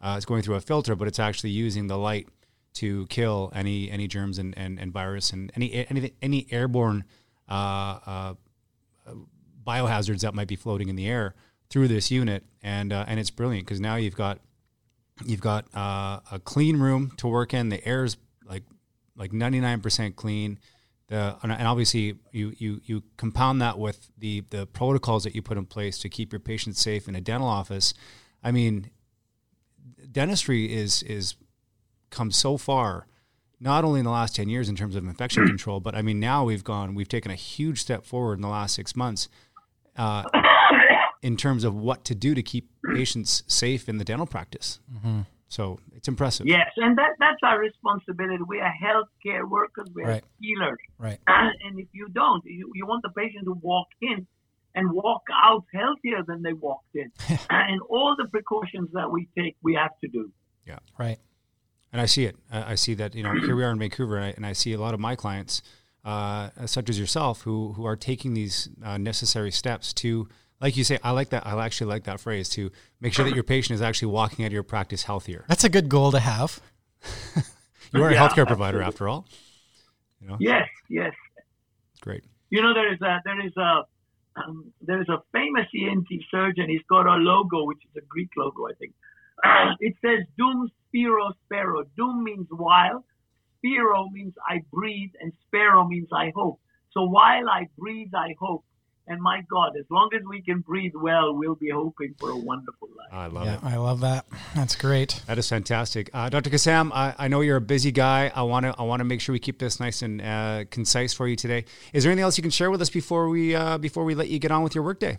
uh, 0.00 0.14
it's 0.16 0.24
going 0.24 0.42
through 0.42 0.54
a 0.54 0.60
filter, 0.60 0.96
but 0.96 1.08
it's 1.08 1.18
actually 1.18 1.50
using 1.50 1.88
the 1.88 1.98
light 1.98 2.28
to 2.72 3.06
kill 3.08 3.52
any 3.54 3.90
any 3.90 4.06
germs 4.06 4.38
and, 4.38 4.56
and, 4.56 4.78
and 4.78 4.92
virus 4.92 5.32
and 5.32 5.50
any 5.56 5.86
any 5.90 6.12
any 6.22 6.46
airborne 6.50 7.04
uh, 7.50 7.98
uh, 8.06 8.34
biohazards 9.66 10.20
that 10.20 10.34
might 10.34 10.48
be 10.48 10.56
floating 10.56 10.88
in 10.88 10.96
the 10.96 11.06
air 11.06 11.34
through 11.68 11.88
this 11.88 12.10
unit. 12.10 12.44
And 12.62 12.92
uh, 12.92 13.04
and 13.08 13.18
it's 13.18 13.30
brilliant 13.30 13.66
because 13.66 13.80
now 13.80 13.96
you've 13.96 14.16
got 14.16 14.38
you've 15.24 15.40
got 15.40 15.66
uh, 15.74 16.20
a 16.30 16.40
clean 16.42 16.78
room 16.78 17.12
to 17.18 17.26
work 17.26 17.52
in. 17.52 17.68
The 17.68 17.86
air's 17.86 18.16
like 18.44 18.64
like 19.16 19.32
ninety 19.32 19.60
nine 19.60 19.80
percent 19.80 20.16
clean. 20.16 20.58
And 21.10 21.50
and 21.50 21.66
obviously 21.66 22.14
you, 22.30 22.54
you 22.56 22.80
you 22.84 23.02
compound 23.16 23.60
that 23.62 23.78
with 23.78 24.10
the 24.16 24.44
the 24.50 24.66
protocols 24.66 25.24
that 25.24 25.34
you 25.34 25.42
put 25.42 25.58
in 25.58 25.66
place 25.66 25.98
to 25.98 26.08
keep 26.08 26.32
your 26.32 26.38
patients 26.38 26.80
safe 26.80 27.08
in 27.08 27.16
a 27.16 27.20
dental 27.20 27.48
office. 27.48 27.94
I 28.44 28.52
mean, 28.52 28.90
dentistry 30.12 30.72
is 30.72 31.02
is 31.02 31.34
come 32.10 32.30
so 32.30 32.56
far, 32.56 33.06
not 33.60 33.84
only 33.84 34.00
in 34.00 34.04
the 34.04 34.10
last 34.10 34.34
ten 34.34 34.48
years 34.48 34.68
in 34.68 34.76
terms 34.76 34.96
of 34.96 35.04
infection 35.04 35.46
control, 35.46 35.80
but 35.80 35.94
I 35.94 36.02
mean 36.02 36.18
now 36.18 36.44
we've 36.44 36.64
gone 36.64 36.94
we've 36.94 37.08
taken 37.08 37.30
a 37.30 37.34
huge 37.36 37.80
step 37.80 38.04
forward 38.04 38.34
in 38.34 38.42
the 38.42 38.48
last 38.48 38.74
six 38.74 38.96
months. 38.96 39.28
Uh, 39.96 40.24
in 41.22 41.36
terms 41.36 41.64
of 41.64 41.74
what 41.74 42.04
to 42.06 42.14
do 42.14 42.34
to 42.34 42.42
keep 42.42 42.70
patients 42.94 43.42
safe 43.46 43.88
in 43.88 43.98
the 43.98 44.04
dental 44.04 44.26
practice. 44.26 44.80
So 45.48 45.78
it's 45.94 46.06
impressive. 46.08 46.46
Yes, 46.46 46.68
and 46.76 46.96
that 46.96 47.10
that's 47.18 47.40
our 47.42 47.58
responsibility. 47.58 48.42
We 48.46 48.60
are 48.60 48.72
healthcare 48.82 49.46
workers. 49.48 49.88
We 49.92 50.04
are 50.04 50.08
Right. 50.08 50.24
healers. 50.40 50.78
Right. 50.96 51.18
and 51.26 51.78
if 51.78 51.88
you 51.92 52.08
don't, 52.08 52.42
you, 52.46 52.70
you 52.74 52.86
want 52.86 53.02
the 53.02 53.10
patient 53.10 53.44
to 53.46 53.52
walk 53.60 53.88
in 54.00 54.26
and 54.76 54.92
walk 54.92 55.22
out 55.44 55.64
healthier 55.74 56.22
than 56.26 56.42
they 56.42 56.52
walked 56.52 56.94
in. 56.94 57.10
and 57.50 57.80
all 57.90 58.14
the 58.16 58.26
precautions 58.28 58.88
that 58.92 59.10
we 59.10 59.28
take, 59.36 59.56
we 59.62 59.74
have 59.74 59.90
to 60.02 60.08
do. 60.08 60.30
Yeah, 60.66 60.78
right. 60.98 61.18
And 61.92 62.00
I 62.00 62.06
see 62.06 62.24
it. 62.24 62.36
I 62.52 62.72
I 62.72 62.74
see 62.76 62.94
that, 62.94 63.14
you 63.14 63.22
know, 63.22 63.32
here 63.40 63.56
we 63.56 63.64
are 63.64 63.70
in 63.70 63.78
Vancouver 63.78 64.16
and 64.16 64.24
I, 64.26 64.28
and 64.36 64.46
I 64.46 64.52
see 64.52 64.72
a 64.72 64.78
lot 64.80 64.94
of 64.94 65.00
my 65.00 65.16
clients, 65.16 65.62
uh, 66.04 66.50
such 66.66 66.88
as 66.88 66.98
yourself, 66.98 67.42
who, 67.42 67.72
who 67.72 67.84
are 67.84 67.96
taking 67.96 68.34
these 68.34 68.68
uh, 68.84 68.96
necessary 68.98 69.50
steps 69.50 69.92
to, 69.94 70.28
like 70.60 70.76
you 70.76 70.84
say, 70.84 70.98
I 71.02 71.10
like 71.10 71.30
that. 71.30 71.46
I 71.46 71.64
actually 71.64 71.88
like 71.88 72.04
that 72.04 72.20
phrase 72.20 72.48
to 72.50 72.70
make 73.00 73.12
sure 73.14 73.24
that 73.24 73.34
your 73.34 73.42
patient 73.44 73.74
is 73.74 73.82
actually 73.82 74.12
walking 74.12 74.44
out 74.44 74.48
of 74.48 74.52
your 74.52 74.62
practice 74.62 75.02
healthier. 75.04 75.44
That's 75.48 75.64
a 75.64 75.68
good 75.68 75.88
goal 75.88 76.12
to 76.12 76.20
have. 76.20 76.60
You 77.92 78.04
are 78.04 78.08
a 78.08 78.12
Yeah, 78.14 78.28
healthcare 78.28 78.46
provider 78.46 78.80
after 78.82 79.08
all. 79.08 79.26
You 80.20 80.28
know, 80.28 80.36
Yes, 80.38 80.68
yes. 80.88 81.12
it's 81.92 82.00
great. 82.00 82.22
You 82.50 82.62
know, 82.62 82.72
there 82.72 82.92
is 82.92 83.00
a 83.00 83.20
there 83.24 83.44
is 83.44 83.52
a 83.56 83.82
um, 84.36 84.72
there 84.80 85.00
is 85.00 85.08
a 85.08 85.18
famous 85.32 85.66
ENT 85.74 86.06
surgeon. 86.30 86.68
He's 86.68 86.84
got 86.88 87.06
a 87.06 87.16
logo, 87.16 87.64
which 87.64 87.78
is 87.84 87.96
a 87.96 88.06
Greek 88.06 88.30
logo, 88.36 88.68
I 88.68 88.74
think. 88.78 88.92
It 89.80 89.94
says 90.02 90.26
Dum 90.38 90.68
Spiro 90.88 91.32
Spero." 91.44 91.84
Dum 91.96 92.24
means 92.24 92.46
while, 92.50 93.04
Spiro 93.58 94.08
means 94.10 94.34
I 94.48 94.62
breathe, 94.72 95.10
and 95.20 95.32
Spero 95.46 95.86
means 95.86 96.08
I 96.12 96.32
hope. 96.34 96.60
So 96.92 97.02
while 97.04 97.48
I 97.48 97.68
breathe, 97.78 98.12
I 98.14 98.34
hope. 98.38 98.64
And 99.06 99.20
my 99.20 99.40
God, 99.50 99.72
as 99.76 99.86
long 99.90 100.10
as 100.14 100.22
we 100.28 100.40
can 100.40 100.60
breathe 100.60 100.92
well, 100.94 101.34
we'll 101.34 101.56
be 101.56 101.70
hoping 101.70 102.14
for 102.20 102.30
a 102.30 102.36
wonderful 102.36 102.88
life. 102.96 103.08
I 103.12 103.26
love 103.26 103.44
Yeah, 103.46 103.54
it. 103.56 103.64
I 103.64 103.76
love 103.76 104.00
that. 104.00 104.24
That's 104.54 104.76
great. 104.76 105.20
That 105.26 105.36
is 105.36 105.48
fantastic, 105.48 106.10
uh, 106.14 106.28
Dr. 106.28 106.48
Kassam. 106.50 106.92
I, 106.92 107.14
I 107.18 107.26
know 107.26 107.40
you're 107.40 107.56
a 107.56 107.60
busy 107.60 107.90
guy. 107.90 108.30
I 108.32 108.42
want 108.42 108.66
to 108.66 108.74
I 108.78 108.82
want 108.84 109.00
to 109.00 109.04
make 109.04 109.20
sure 109.20 109.32
we 109.32 109.40
keep 109.40 109.58
this 109.58 109.80
nice 109.80 110.02
and 110.02 110.22
uh, 110.22 110.64
concise 110.70 111.12
for 111.12 111.26
you 111.26 111.34
today. 111.34 111.64
Is 111.92 112.04
there 112.04 112.12
anything 112.12 112.22
else 112.22 112.38
you 112.38 112.42
can 112.42 112.52
share 112.52 112.70
with 112.70 112.80
us 112.82 112.90
before 112.90 113.28
we 113.28 113.54
uh, 113.54 113.78
before 113.78 114.04
we 114.04 114.14
let 114.14 114.28
you 114.28 114.38
get 114.38 114.52
on 114.52 114.62
with 114.62 114.76
your 114.76 114.84
workday? 114.84 115.18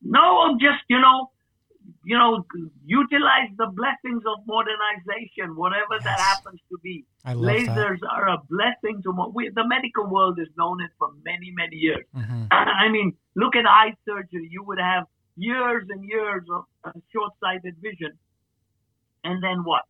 No, 0.00 0.40
I'm 0.42 0.58
just 0.58 0.82
you 0.88 0.98
know, 0.98 1.30
you 2.06 2.16
know, 2.16 2.46
utilize 2.84 3.50
the 3.58 3.66
blessings 3.66 4.22
of 4.32 4.38
modernization, 4.46 5.56
whatever 5.56 5.98
that 6.04 6.20
happens 6.20 6.60
to 6.70 6.78
be. 6.80 7.04
Love 7.26 7.42
that. 7.42 7.76
Lasers 7.76 7.98
are 8.08 8.28
a 8.28 8.38
blessing 8.48 9.02
to 9.02 9.12
mo- 9.12 9.32
we, 9.34 9.48
the 9.48 9.66
medical 9.66 10.06
world 10.06 10.38
has 10.38 10.46
known 10.56 10.80
it 10.80 10.90
for 11.00 11.08
many, 11.24 11.50
many 11.50 11.74
years. 11.74 12.04
Mhm. 12.14 12.46
I 12.52 12.88
mean, 12.88 13.12
look 13.34 13.56
at 13.56 13.66
eye 13.66 13.94
surgery. 14.08 14.48
You 14.52 14.62
would 14.62 14.78
have 14.78 15.04
years 15.36 15.84
and 15.90 16.04
years 16.04 16.44
of 16.54 16.64
uh, 16.84 16.92
short-sighted 17.12 17.74
vision, 17.82 18.12
and 19.24 19.42
then 19.42 19.64
what? 19.64 19.82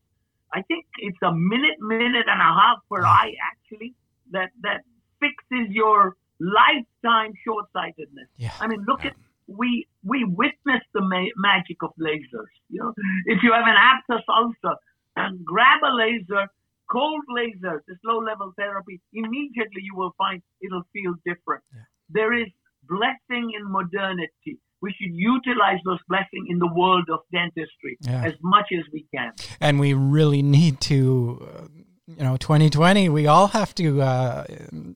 I 0.54 0.62
think 0.62 0.86
it's 1.00 1.18
a 1.22 1.32
minute, 1.34 1.78
minute 1.80 2.26
and 2.34 2.40
a 2.40 2.52
half 2.60 2.78
per 2.90 3.04
eye 3.04 3.34
actually 3.52 3.92
that 4.30 4.52
that 4.62 4.80
fixes 5.20 5.68
your 5.68 6.16
lifetime 6.40 7.34
short-sightedness. 7.44 8.28
Yeah. 8.38 8.52
I 8.58 8.66
mean, 8.68 8.82
look 8.88 9.04
at 9.04 9.12
we 9.48 9.86
we 10.04 10.24
witness 10.24 10.82
the 10.94 11.00
ma- 11.02 11.32
magic 11.36 11.78
of 11.82 11.90
lasers. 12.00 12.52
You 12.70 12.80
know, 12.80 12.94
if 13.26 13.42
you 13.42 13.52
have 13.52 13.64
an 13.66 13.76
abscess 13.76 14.24
ulcer, 14.28 14.76
and 15.16 15.44
grab 15.44 15.80
a 15.84 15.92
laser, 15.94 16.46
cold 16.90 17.22
laser, 17.28 17.82
this 17.88 17.96
low-level 18.04 18.52
therapy, 18.56 19.00
immediately 19.12 19.82
you 19.82 19.94
will 19.96 20.14
find 20.18 20.42
it'll 20.60 20.86
feel 20.92 21.14
different. 21.24 21.62
There 22.10 22.32
is 22.32 22.48
blessing 22.88 23.52
in 23.58 23.70
modernity. 23.70 24.58
We 24.82 24.92
should 24.92 25.14
utilize 25.14 25.78
those 25.84 25.98
blessings 26.08 26.46
in 26.48 26.58
the 26.58 26.70
world 26.72 27.08
of 27.10 27.20
dentistry 27.32 27.96
Yeah. 28.02 28.24
as 28.26 28.34
much 28.42 28.66
as 28.78 28.84
we 28.92 29.06
can. 29.14 29.32
And 29.60 29.80
we 29.80 29.94
really 29.94 30.42
need 30.42 30.80
to, 30.82 31.48
uh, 31.50 31.66
you 32.06 32.22
know, 32.22 32.36
2020, 32.36 33.08
we 33.08 33.26
all 33.26 33.48
have 33.48 33.74
to 33.76 34.02
uh, 34.02 34.44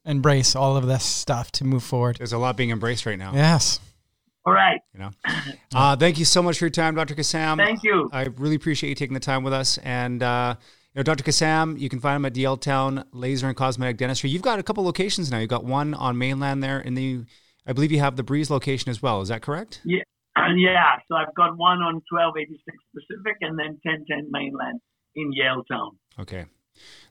embrace 0.05 0.55
all 0.55 0.77
of 0.77 0.87
this 0.87 1.05
stuff 1.05 1.51
to 1.53 1.65
move 1.65 1.83
forward. 1.83 2.17
There's 2.19 2.33
a 2.33 2.39
lot 2.39 2.57
being 2.57 2.71
embraced 2.71 3.07
right 3.07 3.19
now. 3.19 3.33
Yes. 3.35 3.81
All 4.47 4.53
right. 4.53 4.81
You 4.95 5.01
know. 5.01 5.11
Uh, 5.75 5.95
thank 5.97 6.19
you 6.19 6.25
so 6.25 6.43
much 6.43 6.59
for 6.59 6.65
your 6.65 6.71
time, 6.71 6.95
Dr. 6.95 7.15
Kassam. 7.15 7.57
Thank 7.57 7.85
you. 7.85 8.09
I 8.13 8.23
really 8.37 8.57
appreciate 8.57 8.89
you 8.89 8.95
taking 8.97 9.15
the 9.15 9.21
time 9.21 9.45
with 9.45 9.53
us. 9.53 9.79
And 9.79 10.23
uh, 10.23 10.57
you 10.95 10.99
know, 10.99 11.03
Dr. 11.03 11.23
Kassam, 11.23 11.79
you 11.79 11.89
can 11.89 12.01
find 12.01 12.17
him 12.17 12.25
at 12.25 12.35
Yaletown 12.35 13.05
Laser 13.13 13.47
and 13.47 13.57
Cosmetic 13.57 13.97
Dentistry. 13.99 14.31
You've 14.31 14.43
got 14.43 14.59
a 14.59 14.63
couple 14.63 14.83
locations 14.83 15.31
now. 15.31 15.39
You've 15.39 15.51
got 15.51 15.65
one 15.65 15.95
on 15.95 16.19
mainland 16.19 16.63
there, 16.63 16.81
and 16.81 16.97
the 16.97 17.25
I 17.67 17.73
believe 17.73 17.93
you 17.93 18.01
have 18.01 18.17
the 18.17 18.23
Breeze 18.23 18.51
location 18.51 18.91
as 18.91 19.01
well. 19.01 19.21
Is 19.21 19.29
that 19.29 19.43
correct? 19.43 19.81
Yeah. 19.85 20.03
yeah. 20.57 20.97
So 21.09 21.15
I've 21.15 21.35
got 21.35 21.57
one 21.57 21.79
on 21.79 22.03
1286 22.11 22.77
Pacific 22.95 23.37
and 23.43 23.59
then 23.59 23.79
1010 23.85 24.29
mainland 24.31 24.81
in 25.15 25.33
Yaletown. 25.33 25.91
Okay, 26.19 26.47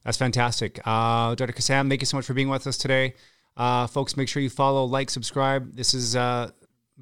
that's 0.03 0.17
fantastic. 0.17 0.79
Uh, 0.85 1.35
Dr. 1.35 1.53
Kassam, 1.53 1.89
thank 1.89 2.01
you 2.01 2.05
so 2.05 2.17
much 2.17 2.25
for 2.25 2.33
being 2.33 2.49
with 2.49 2.67
us 2.67 2.77
today. 2.77 3.13
Uh, 3.55 3.87
folks, 3.87 4.15
make 4.15 4.27
sure 4.27 4.41
you 4.41 4.49
follow, 4.49 4.85
like, 4.85 5.09
subscribe. 5.09 5.75
This 5.75 5.93
is 5.93 6.15
uh, 6.15 6.51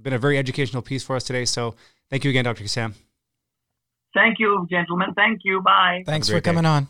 been 0.01 0.13
a 0.13 0.19
very 0.19 0.37
educational 0.37 0.81
piece 0.81 1.03
for 1.03 1.15
us 1.15 1.23
today. 1.23 1.45
So 1.45 1.75
thank 2.09 2.23
you 2.23 2.29
again, 2.29 2.45
Dr. 2.45 2.63
Kassam. 2.63 2.93
Thank 4.13 4.39
you, 4.39 4.67
gentlemen. 4.69 5.13
Thank 5.15 5.41
you. 5.43 5.61
Bye. 5.61 6.03
Thanks 6.05 6.29
for 6.29 6.41
coming 6.41 6.63
day. 6.63 6.69
on. 6.69 6.87